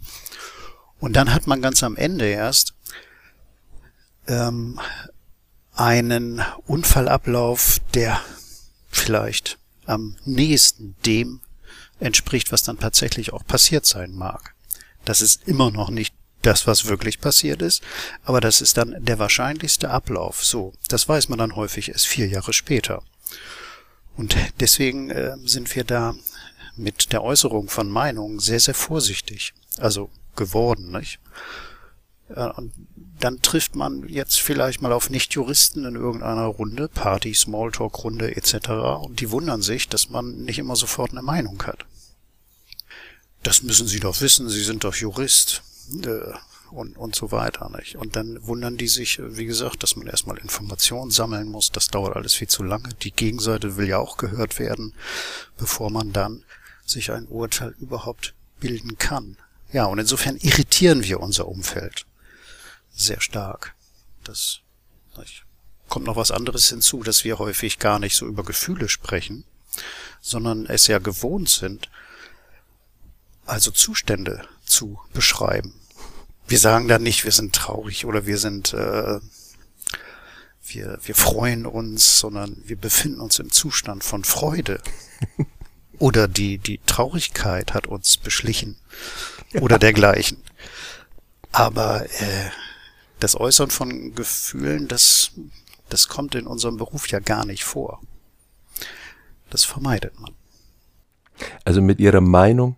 [0.99, 2.73] Und dann hat man ganz am Ende erst
[4.27, 4.79] ähm,
[5.73, 8.21] einen Unfallablauf, der
[8.89, 11.41] vielleicht am nächsten dem
[11.99, 14.55] entspricht, was dann tatsächlich auch passiert sein mag.
[15.03, 17.83] Das ist immer noch nicht das, was wirklich passiert ist,
[18.23, 20.43] aber das ist dann der wahrscheinlichste Ablauf.
[20.43, 23.03] So, das weiß man dann häufig erst vier Jahre später.
[24.19, 26.13] Und deswegen äh, sind wir da
[26.75, 29.53] mit der Äußerung von Meinungen sehr, sehr vorsichtig.
[29.77, 31.19] Also geworden, nicht?
[32.27, 32.73] Und
[33.19, 38.69] dann trifft man jetzt vielleicht mal auf Nichtjuristen in irgendeiner Runde, Party, Smalltalk-Runde etc.
[39.01, 41.85] Und die wundern sich, dass man nicht immer sofort eine Meinung hat.
[43.41, 45.63] Das müssen Sie doch wissen, Sie sind doch Jurist
[46.03, 46.33] äh,
[46.71, 47.69] und, und so weiter.
[47.77, 47.95] Nicht?
[47.95, 51.71] Und dann wundern die sich, wie gesagt, dass man erstmal Informationen sammeln muss.
[51.71, 52.89] Das dauert alles viel zu lange.
[53.01, 54.93] Die Gegenseite will ja auch gehört werden,
[55.57, 56.43] bevor man dann
[56.85, 59.37] sich ein Urteil überhaupt bilden kann.
[59.71, 62.05] Ja, und insofern irritieren wir unser Umfeld
[62.91, 63.75] sehr stark.
[64.23, 64.59] Das
[65.17, 65.43] nicht.
[65.87, 69.45] kommt noch was anderes hinzu, dass wir häufig gar nicht so über Gefühle sprechen,
[70.21, 71.89] sondern es ja gewohnt sind,
[73.45, 75.78] also Zustände zu beschreiben.
[76.49, 79.19] Wir sagen dann nicht, wir sind traurig oder wir sind, äh,
[80.67, 84.81] wir, wir freuen uns, sondern wir befinden uns im Zustand von Freude.
[85.99, 88.77] oder die, die Traurigkeit hat uns beschlichen
[89.59, 90.41] oder dergleichen.
[91.51, 92.49] Aber äh,
[93.19, 95.31] das Äußern von Gefühlen, das,
[95.89, 98.01] das kommt in unserem Beruf ja gar nicht vor.
[99.49, 100.33] Das vermeidet man.
[101.63, 102.75] Also mit Ihrer Meinung,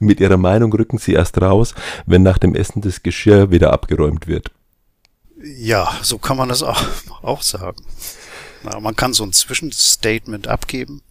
[0.00, 1.74] mit Ihrer Meinung rücken Sie erst raus,
[2.06, 4.50] wenn nach dem Essen das Geschirr wieder abgeräumt wird.
[5.42, 6.82] Ja, so kann man das auch,
[7.22, 7.82] auch sagen.
[8.62, 11.02] Na, man kann so ein Zwischenstatement abgeben.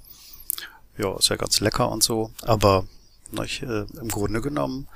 [0.97, 2.85] Ja, ist ja ganz lecker und so, aber
[3.31, 4.87] nicht, äh, Im Grunde genommen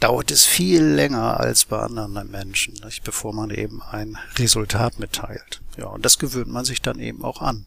[0.00, 5.60] dauert es viel länger als bei anderen Menschen, nicht, bevor man eben ein Resultat mitteilt.
[5.76, 7.66] Ja, und das gewöhnt man sich dann eben auch an.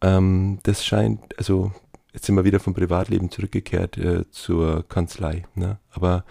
[0.00, 1.72] Ähm, das scheint, also
[2.14, 5.44] jetzt sind wir wieder vom Privatleben zurückgekehrt äh, zur Kanzlei.
[5.54, 5.80] Ne?
[5.90, 6.24] Aber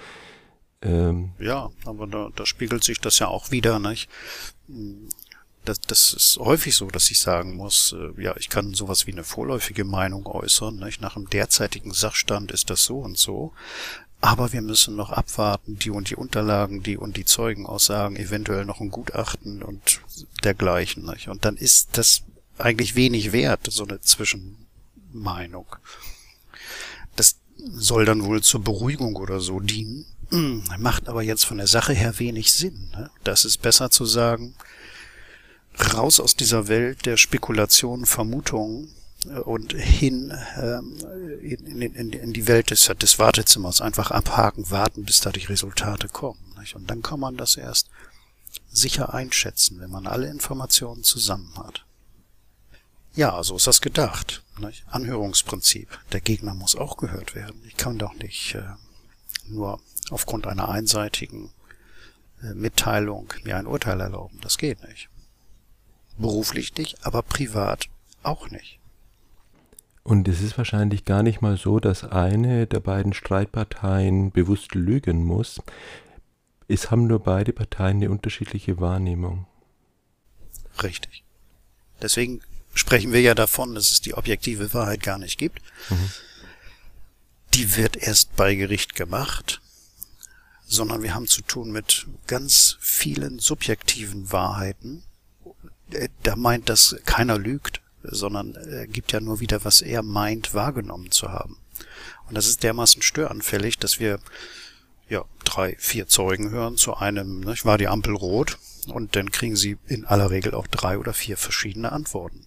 [0.82, 4.10] ähm, ja, aber da, da spiegelt sich das ja auch wieder, nicht?
[5.70, 9.12] Das, das ist häufig so, dass ich sagen muss, äh, ja, ich kann sowas wie
[9.12, 10.78] eine vorläufige Meinung äußern.
[10.78, 11.00] Nicht?
[11.02, 13.54] Nach dem derzeitigen Sachstand ist das so und so.
[14.22, 18.82] Aber wir müssen noch abwarten, die und die Unterlagen, die und die Zeugenaussagen, eventuell noch
[18.82, 20.02] ein Gutachten und
[20.44, 21.06] dergleichen.
[21.06, 21.30] Nicht?
[21.30, 22.24] Und dann ist das
[22.58, 25.68] eigentlich wenig wert, so eine Zwischenmeinung.
[27.16, 30.06] Das soll dann wohl zur Beruhigung oder so dienen,
[30.80, 32.90] macht aber jetzt von der Sache her wenig Sinn.
[32.92, 33.10] Ne?
[33.24, 34.56] Das ist besser zu sagen,
[35.80, 38.94] raus aus dieser Welt der Spekulation, Vermutungen
[39.26, 40.98] äh, und hin ähm,
[41.42, 43.82] in, in, in, die Welt des, des Wartezimmers.
[43.82, 46.40] Einfach abhaken, warten, bis da die Resultate kommen.
[46.60, 46.76] Nicht?
[46.76, 47.90] Und dann kann man das erst
[48.72, 51.86] sicher einschätzen, wenn man alle Informationen zusammen hat.
[53.16, 54.44] Ja, so ist das gedacht.
[54.60, 54.86] Nicht?
[54.88, 56.00] Anhörungsprinzip.
[56.12, 57.62] Der Gegner muss auch gehört werden.
[57.68, 58.64] Ich kann doch nicht äh,
[59.48, 61.52] nur aufgrund einer einseitigen
[62.44, 64.40] äh, Mitteilung mir ein Urteil erlauben.
[64.42, 65.09] Das geht nicht
[66.20, 67.88] beruflich nicht, aber privat
[68.24, 68.80] auch nicht.
[70.04, 75.24] Und es ist wahrscheinlich gar nicht mal so, dass eine der beiden Streitparteien bewusst lügen
[75.24, 75.62] muss.
[76.68, 79.46] Es haben nur beide Parteien eine unterschiedliche Wahrnehmung.
[80.82, 81.24] Richtig.
[82.02, 82.42] Deswegen
[82.74, 85.62] sprechen wir ja davon, dass es die objektive Wahrheit gar nicht gibt.
[85.90, 86.12] Mhm.
[87.54, 89.62] Die wird erst bei Gericht gemacht,
[90.66, 95.04] sondern wir haben zu tun mit ganz vielen subjektiven Wahrheiten,
[96.24, 101.12] da meint, dass keiner lügt, sondern er gibt ja nur wieder, was er meint, wahrgenommen
[101.12, 101.58] zu haben.
[102.28, 104.20] Und das ist dermaßen störanfällig, dass wir
[105.10, 109.56] ja drei, vier Zeugen hören zu einem, ne, war die Ampel rot und dann kriegen
[109.56, 112.46] sie in aller Regel auch drei oder vier verschiedene Antworten.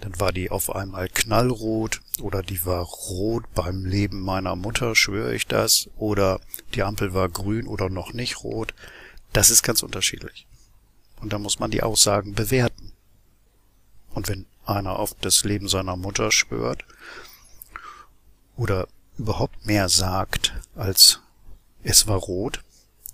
[0.00, 5.34] Dann war die auf einmal knallrot oder die war rot beim Leben meiner Mutter, schwöre
[5.34, 6.40] ich das, oder
[6.74, 8.74] die Ampel war grün oder noch nicht rot.
[9.32, 10.47] Das ist ganz unterschiedlich.
[11.20, 12.92] Und da muss man die Aussagen bewerten.
[14.10, 16.84] Und wenn einer auf das Leben seiner Mutter schwört
[18.56, 21.20] oder überhaupt mehr sagt als
[21.82, 22.62] es war rot,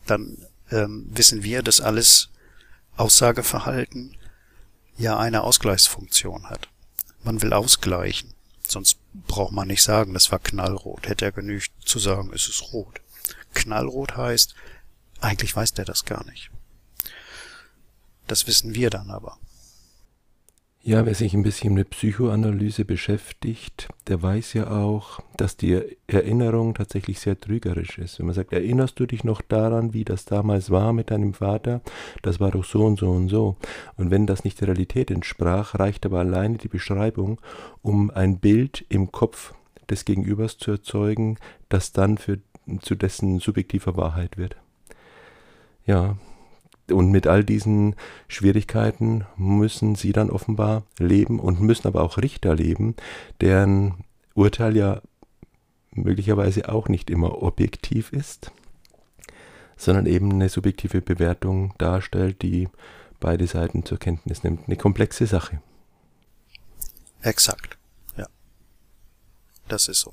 [0.07, 0.39] dann
[0.71, 2.31] ähm, wissen wir, dass alles
[2.97, 4.17] Aussageverhalten
[4.97, 6.69] ja eine Ausgleichsfunktion hat.
[7.23, 8.35] Man will ausgleichen.
[8.67, 11.09] Sonst braucht man nicht sagen, das war knallrot.
[11.09, 13.01] Hätte er genügt zu sagen, es ist rot.
[13.55, 14.55] Knallrot heißt,
[15.21, 16.51] eigentlich weiß der das gar nicht.
[18.27, 19.39] Das wissen wir dann aber.
[20.87, 26.75] Ja, wer sich ein bisschen mit Psychoanalyse beschäftigt, der weiß ja auch, dass die Erinnerung
[26.75, 28.19] tatsächlich sehr trügerisch ist.
[28.19, 31.81] Wenn man sagt, erinnerst du dich noch daran, wie das damals war mit deinem Vater?
[32.21, 33.57] Das war doch so und so und so.
[33.97, 37.41] Und wenn das nicht der Realität entsprach, reicht aber alleine die Beschreibung,
[37.81, 39.55] um ein Bild im Kopf
[39.89, 41.39] des Gegenübers zu erzeugen,
[41.71, 42.41] das dann für,
[42.83, 44.57] zu dessen subjektiver Wahrheit wird.
[45.87, 46.19] Ja,
[46.91, 47.97] und mit all diesen
[48.29, 52.95] Schwierigkeiten müssen sie dann offenbar leben und müssen aber auch Richter leben,
[53.41, 54.05] deren
[54.35, 55.01] Urteil ja
[55.93, 58.51] möglicherweise auch nicht immer objektiv ist,
[59.77, 62.69] sondern eben eine subjektive Bewertung darstellt, die
[63.21, 64.67] beide Seiten zur Kenntnis nimmt.
[64.67, 65.61] Eine komplexe Sache.
[67.23, 67.79] Exakt.
[68.17, 68.27] Ja.
[69.69, 70.13] Das ist so.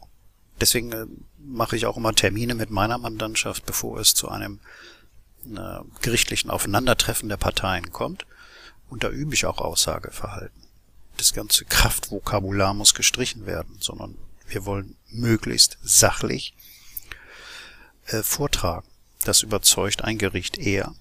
[0.62, 1.06] Deswegen äh,
[1.40, 4.60] mache ich auch immer Termine mit meiner Mandantschaft, bevor es zu einem
[5.46, 8.26] äh, gerichtlichen Aufeinandertreffen der Parteien kommt.
[8.90, 10.62] Und da übe ich auch Aussageverhalten.
[11.18, 14.18] Das ganze Kraftvokabular muss gestrichen werden, sondern
[14.48, 16.54] wir wollen möglichst sachlich
[18.08, 18.88] äh, vortragen.
[19.24, 20.94] Das überzeugt ein Gericht eher,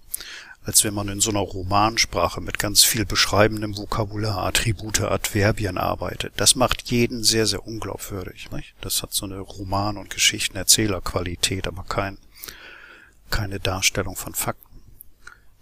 [0.63, 6.35] als wenn man in so einer Romansprache mit ganz viel beschreibendem Vokabular, Attribute, Adverbien arbeitet.
[6.37, 8.51] Das macht jeden sehr, sehr unglaubwürdig.
[8.51, 8.75] Nicht?
[8.83, 12.19] Das hat so eine Roman- und Geschichtenerzählerqualität, aber kein
[13.31, 14.81] keine Darstellung von Fakten.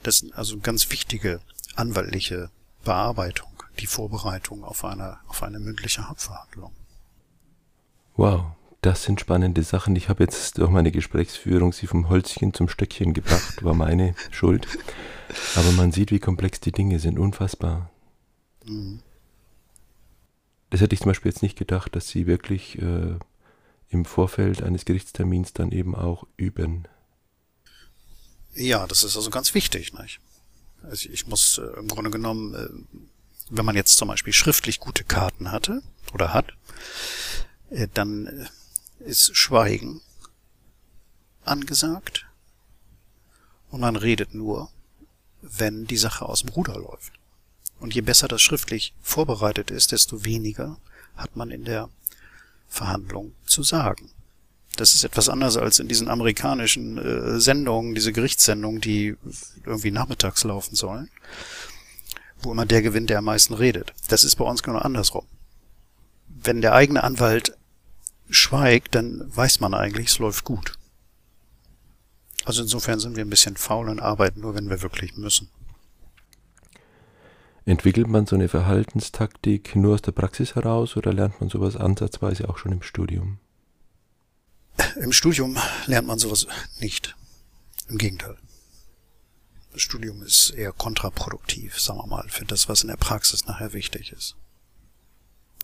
[0.02, 1.40] Das ist also ganz wichtige
[1.76, 2.50] anwaltliche
[2.84, 6.72] Bearbeitung, die Vorbereitung auf eine, auf eine mündliche Hauptverhandlung.
[8.16, 9.94] Wow, das sind spannende Sachen.
[9.96, 14.66] Ich habe jetzt durch meine Gesprächsführung sie vom Holzchen zum Stöckchen gebracht, war meine Schuld.
[15.56, 17.90] Aber man sieht, wie komplex die Dinge sind, unfassbar.
[18.64, 19.00] Mhm.
[20.70, 23.18] Das hätte ich zum Beispiel jetzt nicht gedacht, dass sie wirklich äh,
[23.88, 26.86] im Vorfeld eines Gerichtstermins dann eben auch üben.
[28.58, 29.92] Ja, das ist also ganz wichtig.
[29.92, 30.20] Nicht?
[30.82, 32.68] Also ich muss äh, im Grunde genommen, äh,
[33.50, 35.80] wenn man jetzt zum Beispiel schriftlich gute Karten hatte
[36.12, 36.52] oder hat,
[37.70, 38.46] äh, dann äh,
[39.08, 40.00] ist Schweigen
[41.44, 42.26] angesagt
[43.70, 44.70] und man redet nur,
[45.40, 47.12] wenn die Sache aus dem Ruder läuft.
[47.78, 50.78] Und je besser das schriftlich vorbereitet ist, desto weniger
[51.14, 51.90] hat man in der
[52.68, 54.10] Verhandlung zu sagen.
[54.78, 59.16] Das ist etwas anders als in diesen amerikanischen äh, Sendungen, diese Gerichtssendungen, die
[59.66, 61.10] irgendwie nachmittags laufen sollen,
[62.40, 63.92] wo immer der gewinnt, der am meisten redet.
[64.06, 65.26] Das ist bei uns genau andersrum.
[66.28, 67.58] Wenn der eigene Anwalt
[68.30, 70.74] schweigt, dann weiß man eigentlich, es läuft gut.
[72.44, 75.50] Also insofern sind wir ein bisschen faul und arbeiten nur, wenn wir wirklich müssen.
[77.64, 82.48] Entwickelt man so eine Verhaltenstaktik nur aus der Praxis heraus oder lernt man sowas ansatzweise
[82.48, 83.40] auch schon im Studium?
[85.00, 85.56] Im Studium
[85.86, 86.46] lernt man sowas
[86.80, 87.16] nicht.
[87.88, 88.36] Im Gegenteil.
[89.72, 93.72] Das Studium ist eher kontraproduktiv, sagen wir mal, für das, was in der Praxis nachher
[93.72, 94.36] wichtig ist.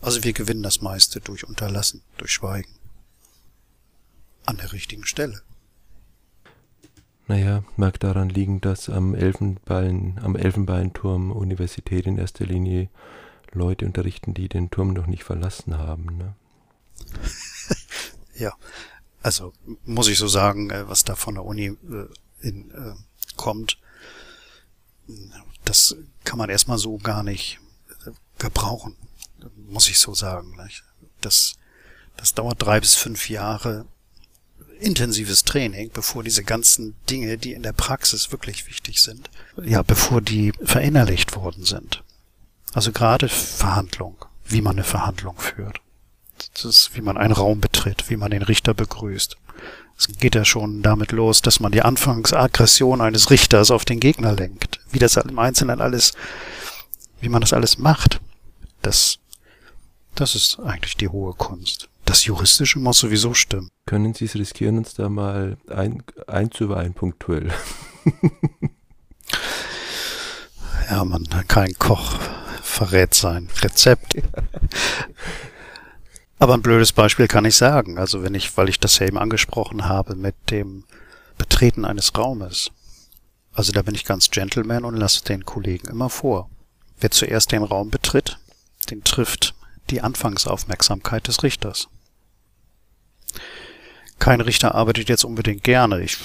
[0.00, 2.70] Also wir gewinnen das meiste durch Unterlassen, durch Schweigen.
[4.46, 5.42] An der richtigen Stelle.
[7.26, 12.90] Naja, mag daran liegen, dass am Elfenbein, am Elfenbeinturm Universität in erster Linie
[13.52, 16.18] Leute unterrichten, die den Turm noch nicht verlassen haben.
[16.18, 16.34] Ne?
[18.34, 18.52] ja,
[19.24, 19.54] also
[19.84, 22.94] muss ich so sagen, äh, was da von der Uni äh, in, äh,
[23.36, 23.78] kommt,
[25.64, 27.58] das kann man erstmal so gar nicht
[28.06, 28.96] äh, gebrauchen,
[29.66, 30.56] muss ich so sagen.
[31.22, 31.56] Das,
[32.18, 33.86] das dauert drei bis fünf Jahre
[34.78, 39.30] intensives Training, bevor diese ganzen Dinge, die in der Praxis wirklich wichtig sind,
[39.62, 42.04] ja, bevor die verinnerlicht worden sind.
[42.74, 45.80] Also gerade Verhandlung, wie man eine Verhandlung führt.
[46.62, 49.36] Das wie man einen Raum betritt, wie man den Richter begrüßt.
[49.96, 54.32] Es geht ja schon damit los, dass man die Anfangsaggression eines Richters auf den Gegner
[54.32, 54.80] lenkt.
[54.90, 56.14] Wie das im Einzelnen alles,
[57.20, 58.20] wie man das alles macht.
[58.82, 59.18] Das,
[60.14, 61.88] das ist eigentlich die hohe Kunst.
[62.04, 63.70] Das Juristische muss sowieso stimmen.
[63.86, 67.50] Können Sie es riskieren, uns da mal ein, einzuweihen, punktuell?
[70.90, 72.18] ja, man, kein Koch
[72.62, 74.14] verrät sein Rezept.
[76.38, 77.98] Aber ein blödes Beispiel kann ich sagen.
[77.98, 80.84] Also wenn ich, weil ich das ja eben angesprochen habe mit dem
[81.38, 82.70] Betreten eines Raumes.
[83.52, 86.50] Also da bin ich ganz Gentleman und lasse den Kollegen immer vor.
[86.98, 88.38] Wer zuerst den Raum betritt,
[88.90, 89.54] den trifft
[89.90, 91.88] die Anfangsaufmerksamkeit des Richters.
[94.18, 96.00] Kein Richter arbeitet jetzt unbedingt gerne.
[96.02, 96.18] Ich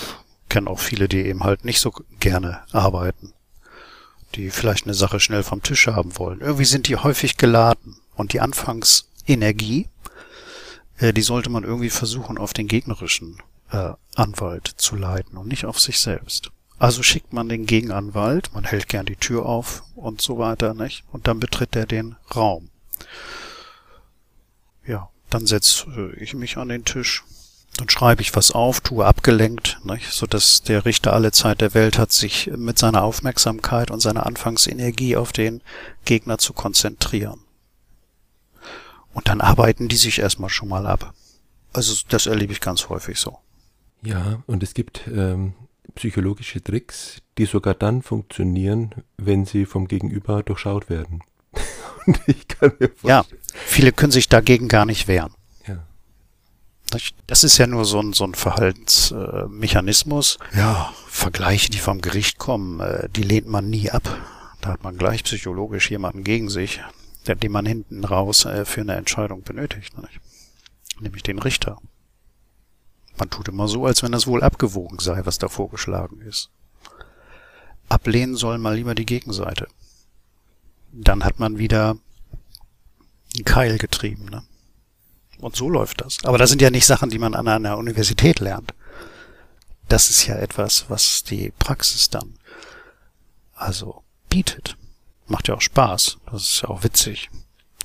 [0.47, 3.34] kenne auch viele, die eben halt nicht so gerne arbeiten.
[4.36, 6.39] Die vielleicht eine Sache schnell vom Tisch haben wollen.
[6.39, 7.97] Irgendwie sind die häufig geladen.
[8.16, 9.88] Und die Anfangsenergie
[10.99, 13.41] äh, die sollte man irgendwie versuchen, auf den gegnerischen
[13.71, 16.51] äh, Anwalt zu leiten und nicht auf sich selbst.
[16.77, 21.03] Also schickt man den Gegenanwalt, man hält gern die Tür auf und so weiter, nicht?
[21.11, 22.69] Und dann betritt er den Raum.
[24.85, 27.23] Ja, dann setze ich mich an den Tisch,
[27.75, 30.11] dann schreibe ich was auf, tue abgelenkt, nicht?
[30.11, 34.25] so dass der Richter alle Zeit der Welt hat, sich mit seiner Aufmerksamkeit und seiner
[34.25, 35.61] Anfangsenergie auf den
[36.05, 37.41] Gegner zu konzentrieren.
[39.20, 41.13] Und dann arbeiten die sich erstmal schon mal ab.
[41.74, 43.38] Also das erlebe ich ganz häufig so.
[44.01, 45.55] Ja, und es gibt ähm,
[45.93, 51.22] psychologische Tricks, die sogar dann funktionieren, wenn sie vom Gegenüber durchschaut werden.
[52.05, 53.09] Und ich kann mir vorstellen.
[53.09, 53.26] Ja,
[53.65, 55.34] viele können sich dagegen gar nicht wehren.
[55.67, 55.84] Ja.
[57.28, 60.39] Das ist ja nur so ein, so ein Verhaltensmechanismus.
[60.55, 64.17] Ja, Vergleiche, die vom Gericht kommen, äh, die lehnt man nie ab.
[64.61, 66.80] Da hat man gleich psychologisch jemanden gegen sich,
[67.30, 69.97] der, den man hinten raus äh, für eine Entscheidung benötigt.
[69.97, 70.19] Nicht?
[70.99, 71.77] Nämlich den Richter.
[73.17, 76.49] Man tut immer so, als wenn das wohl abgewogen sei, was da vorgeschlagen ist.
[77.88, 79.67] Ablehnen soll mal lieber die Gegenseite.
[80.91, 81.97] Dann hat man wieder
[83.36, 84.25] einen Keil getrieben.
[84.25, 84.43] Ne?
[85.39, 86.17] Und so läuft das.
[86.23, 88.73] Aber das sind ja nicht Sachen, die man an einer Universität lernt.
[89.88, 92.36] Das ist ja etwas, was die Praxis dann
[93.53, 94.77] also bietet.
[95.30, 96.17] Macht ja auch Spaß.
[96.32, 97.30] Das ist ja auch witzig,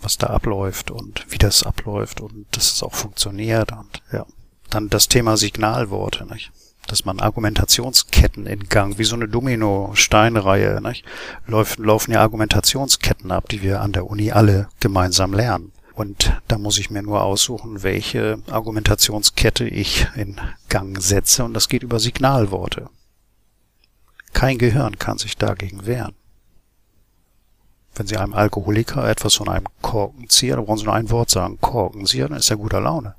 [0.02, 4.26] was da abläuft und wie das abläuft und dass es auch funktioniert und ja.
[4.70, 6.50] Dann das Thema Signalworte, nicht?
[6.86, 11.04] dass man Argumentationsketten in Gang, wie so eine Domino-Steinreihe, nicht?
[11.46, 15.72] Laufen, laufen ja Argumentationsketten ab, die wir an der Uni alle gemeinsam lernen.
[15.94, 21.68] Und da muss ich mir nur aussuchen, welche Argumentationskette ich in Gang setze, und das
[21.68, 22.90] geht über Signalworte.
[24.32, 26.14] Kein Gehirn kann sich dagegen wehren.
[27.94, 31.30] Wenn Sie einem Alkoholiker etwas von einem Korken ziehen, dann brauchen Sie nur ein Wort
[31.30, 33.14] sagen, Korken ziehen, dann ist er guter Laune.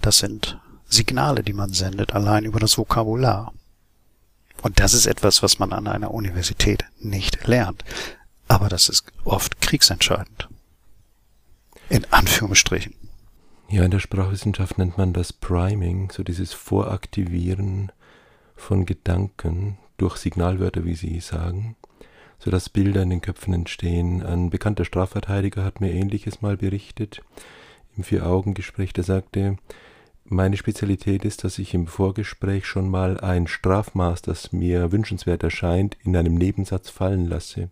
[0.00, 3.52] Das sind Signale, die man sendet, allein über das Vokabular.
[4.62, 7.84] Und das ist etwas, was man an einer Universität nicht lernt.
[8.48, 10.48] Aber das ist oft kriegsentscheidend.
[11.88, 12.94] In Anführungsstrichen.
[13.68, 17.90] Ja, in der Sprachwissenschaft nennt man das Priming, so dieses Voraktivieren
[18.54, 21.76] von Gedanken durch Signalwörter, wie Sie sagen,
[22.42, 24.22] so dass Bilder in den Köpfen entstehen.
[24.22, 27.22] Ein bekannter Strafverteidiger hat mir Ähnliches mal berichtet
[27.96, 28.92] im Vier-Augen-Gespräch.
[28.92, 29.58] Der sagte,
[30.24, 35.96] meine Spezialität ist, dass ich im Vorgespräch schon mal ein Strafmaß, das mir wünschenswert erscheint,
[36.02, 37.70] in einem Nebensatz fallen lasse.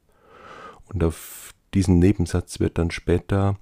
[0.92, 3.56] Und auf diesen Nebensatz wird dann später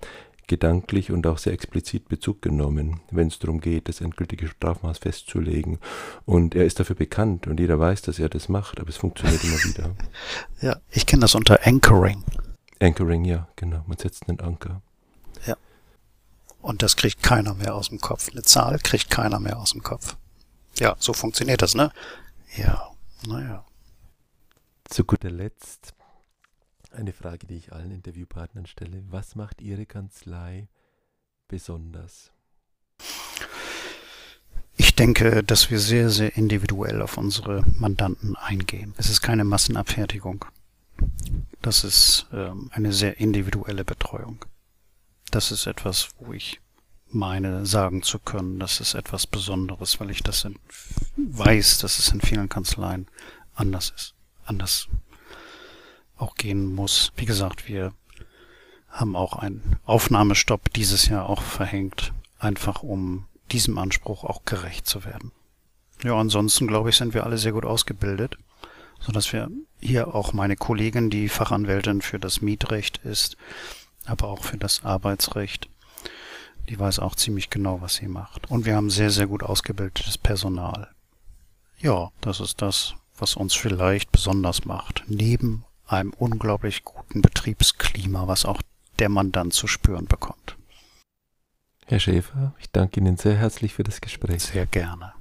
[0.49, 5.79] gedanklich und auch sehr explizit Bezug genommen, wenn es darum geht, das endgültige Strafmaß festzulegen.
[6.27, 9.45] Und er ist dafür bekannt und jeder weiß, dass er das macht, aber es funktioniert
[9.45, 9.91] immer wieder.
[10.61, 12.25] Ja, ich kenne das unter Anchoring.
[12.81, 13.85] Anchoring, ja, genau.
[13.87, 14.83] Man setzt einen Anker.
[16.61, 18.29] Und das kriegt keiner mehr aus dem Kopf.
[18.31, 20.17] Eine Zahl kriegt keiner mehr aus dem Kopf.
[20.79, 21.93] Ja, so funktioniert das, ne?
[22.57, 22.91] Ja,
[23.27, 23.65] naja.
[24.85, 25.95] Zu guter Letzt
[26.99, 29.03] eine Frage, die ich allen Interviewpartnern stelle.
[29.09, 30.69] Was macht Ihre Kanzlei
[31.49, 32.33] besonders?
[34.77, 38.95] Ich denke, dass wir sehr, sehr individuell auf unsere Mandanten eingehen.
[38.97, 40.45] Es ist keine Massenabfertigung.
[41.63, 44.45] Das ist ähm, eine sehr individuelle Betreuung
[45.31, 46.61] das ist etwas, wo ich
[47.11, 50.59] meine sagen zu können, das ist etwas Besonderes, weil ich das in,
[51.17, 53.07] weiß, dass es in vielen Kanzleien
[53.55, 54.89] anders ist, anders
[56.19, 57.13] auch gehen muss.
[57.17, 57.93] Wie gesagt, wir
[58.89, 65.05] haben auch einen Aufnahmestopp dieses Jahr auch verhängt, einfach um diesem Anspruch auch gerecht zu
[65.05, 65.33] werden.
[66.03, 68.39] Ja, ansonsten glaube ich, sind wir alle sehr gut ausgebildet,
[69.01, 69.49] so dass wir
[69.81, 73.37] hier auch meine Kollegin, die Fachanwältin für das Mietrecht ist,
[74.07, 75.69] aber auch für das Arbeitsrecht.
[76.69, 78.51] Die weiß auch ziemlich genau, was sie macht.
[78.51, 80.89] Und wir haben sehr, sehr gut ausgebildetes Personal.
[81.79, 85.05] Ja, das ist das, was uns vielleicht besonders macht.
[85.07, 88.63] Neben einem unglaublich guten Betriebsklima, was auch
[88.99, 90.57] der Mandant zu spüren bekommt.
[91.87, 94.43] Herr Schäfer, ich danke Ihnen sehr herzlich für das Gespräch.
[94.43, 95.15] Sehr gerne.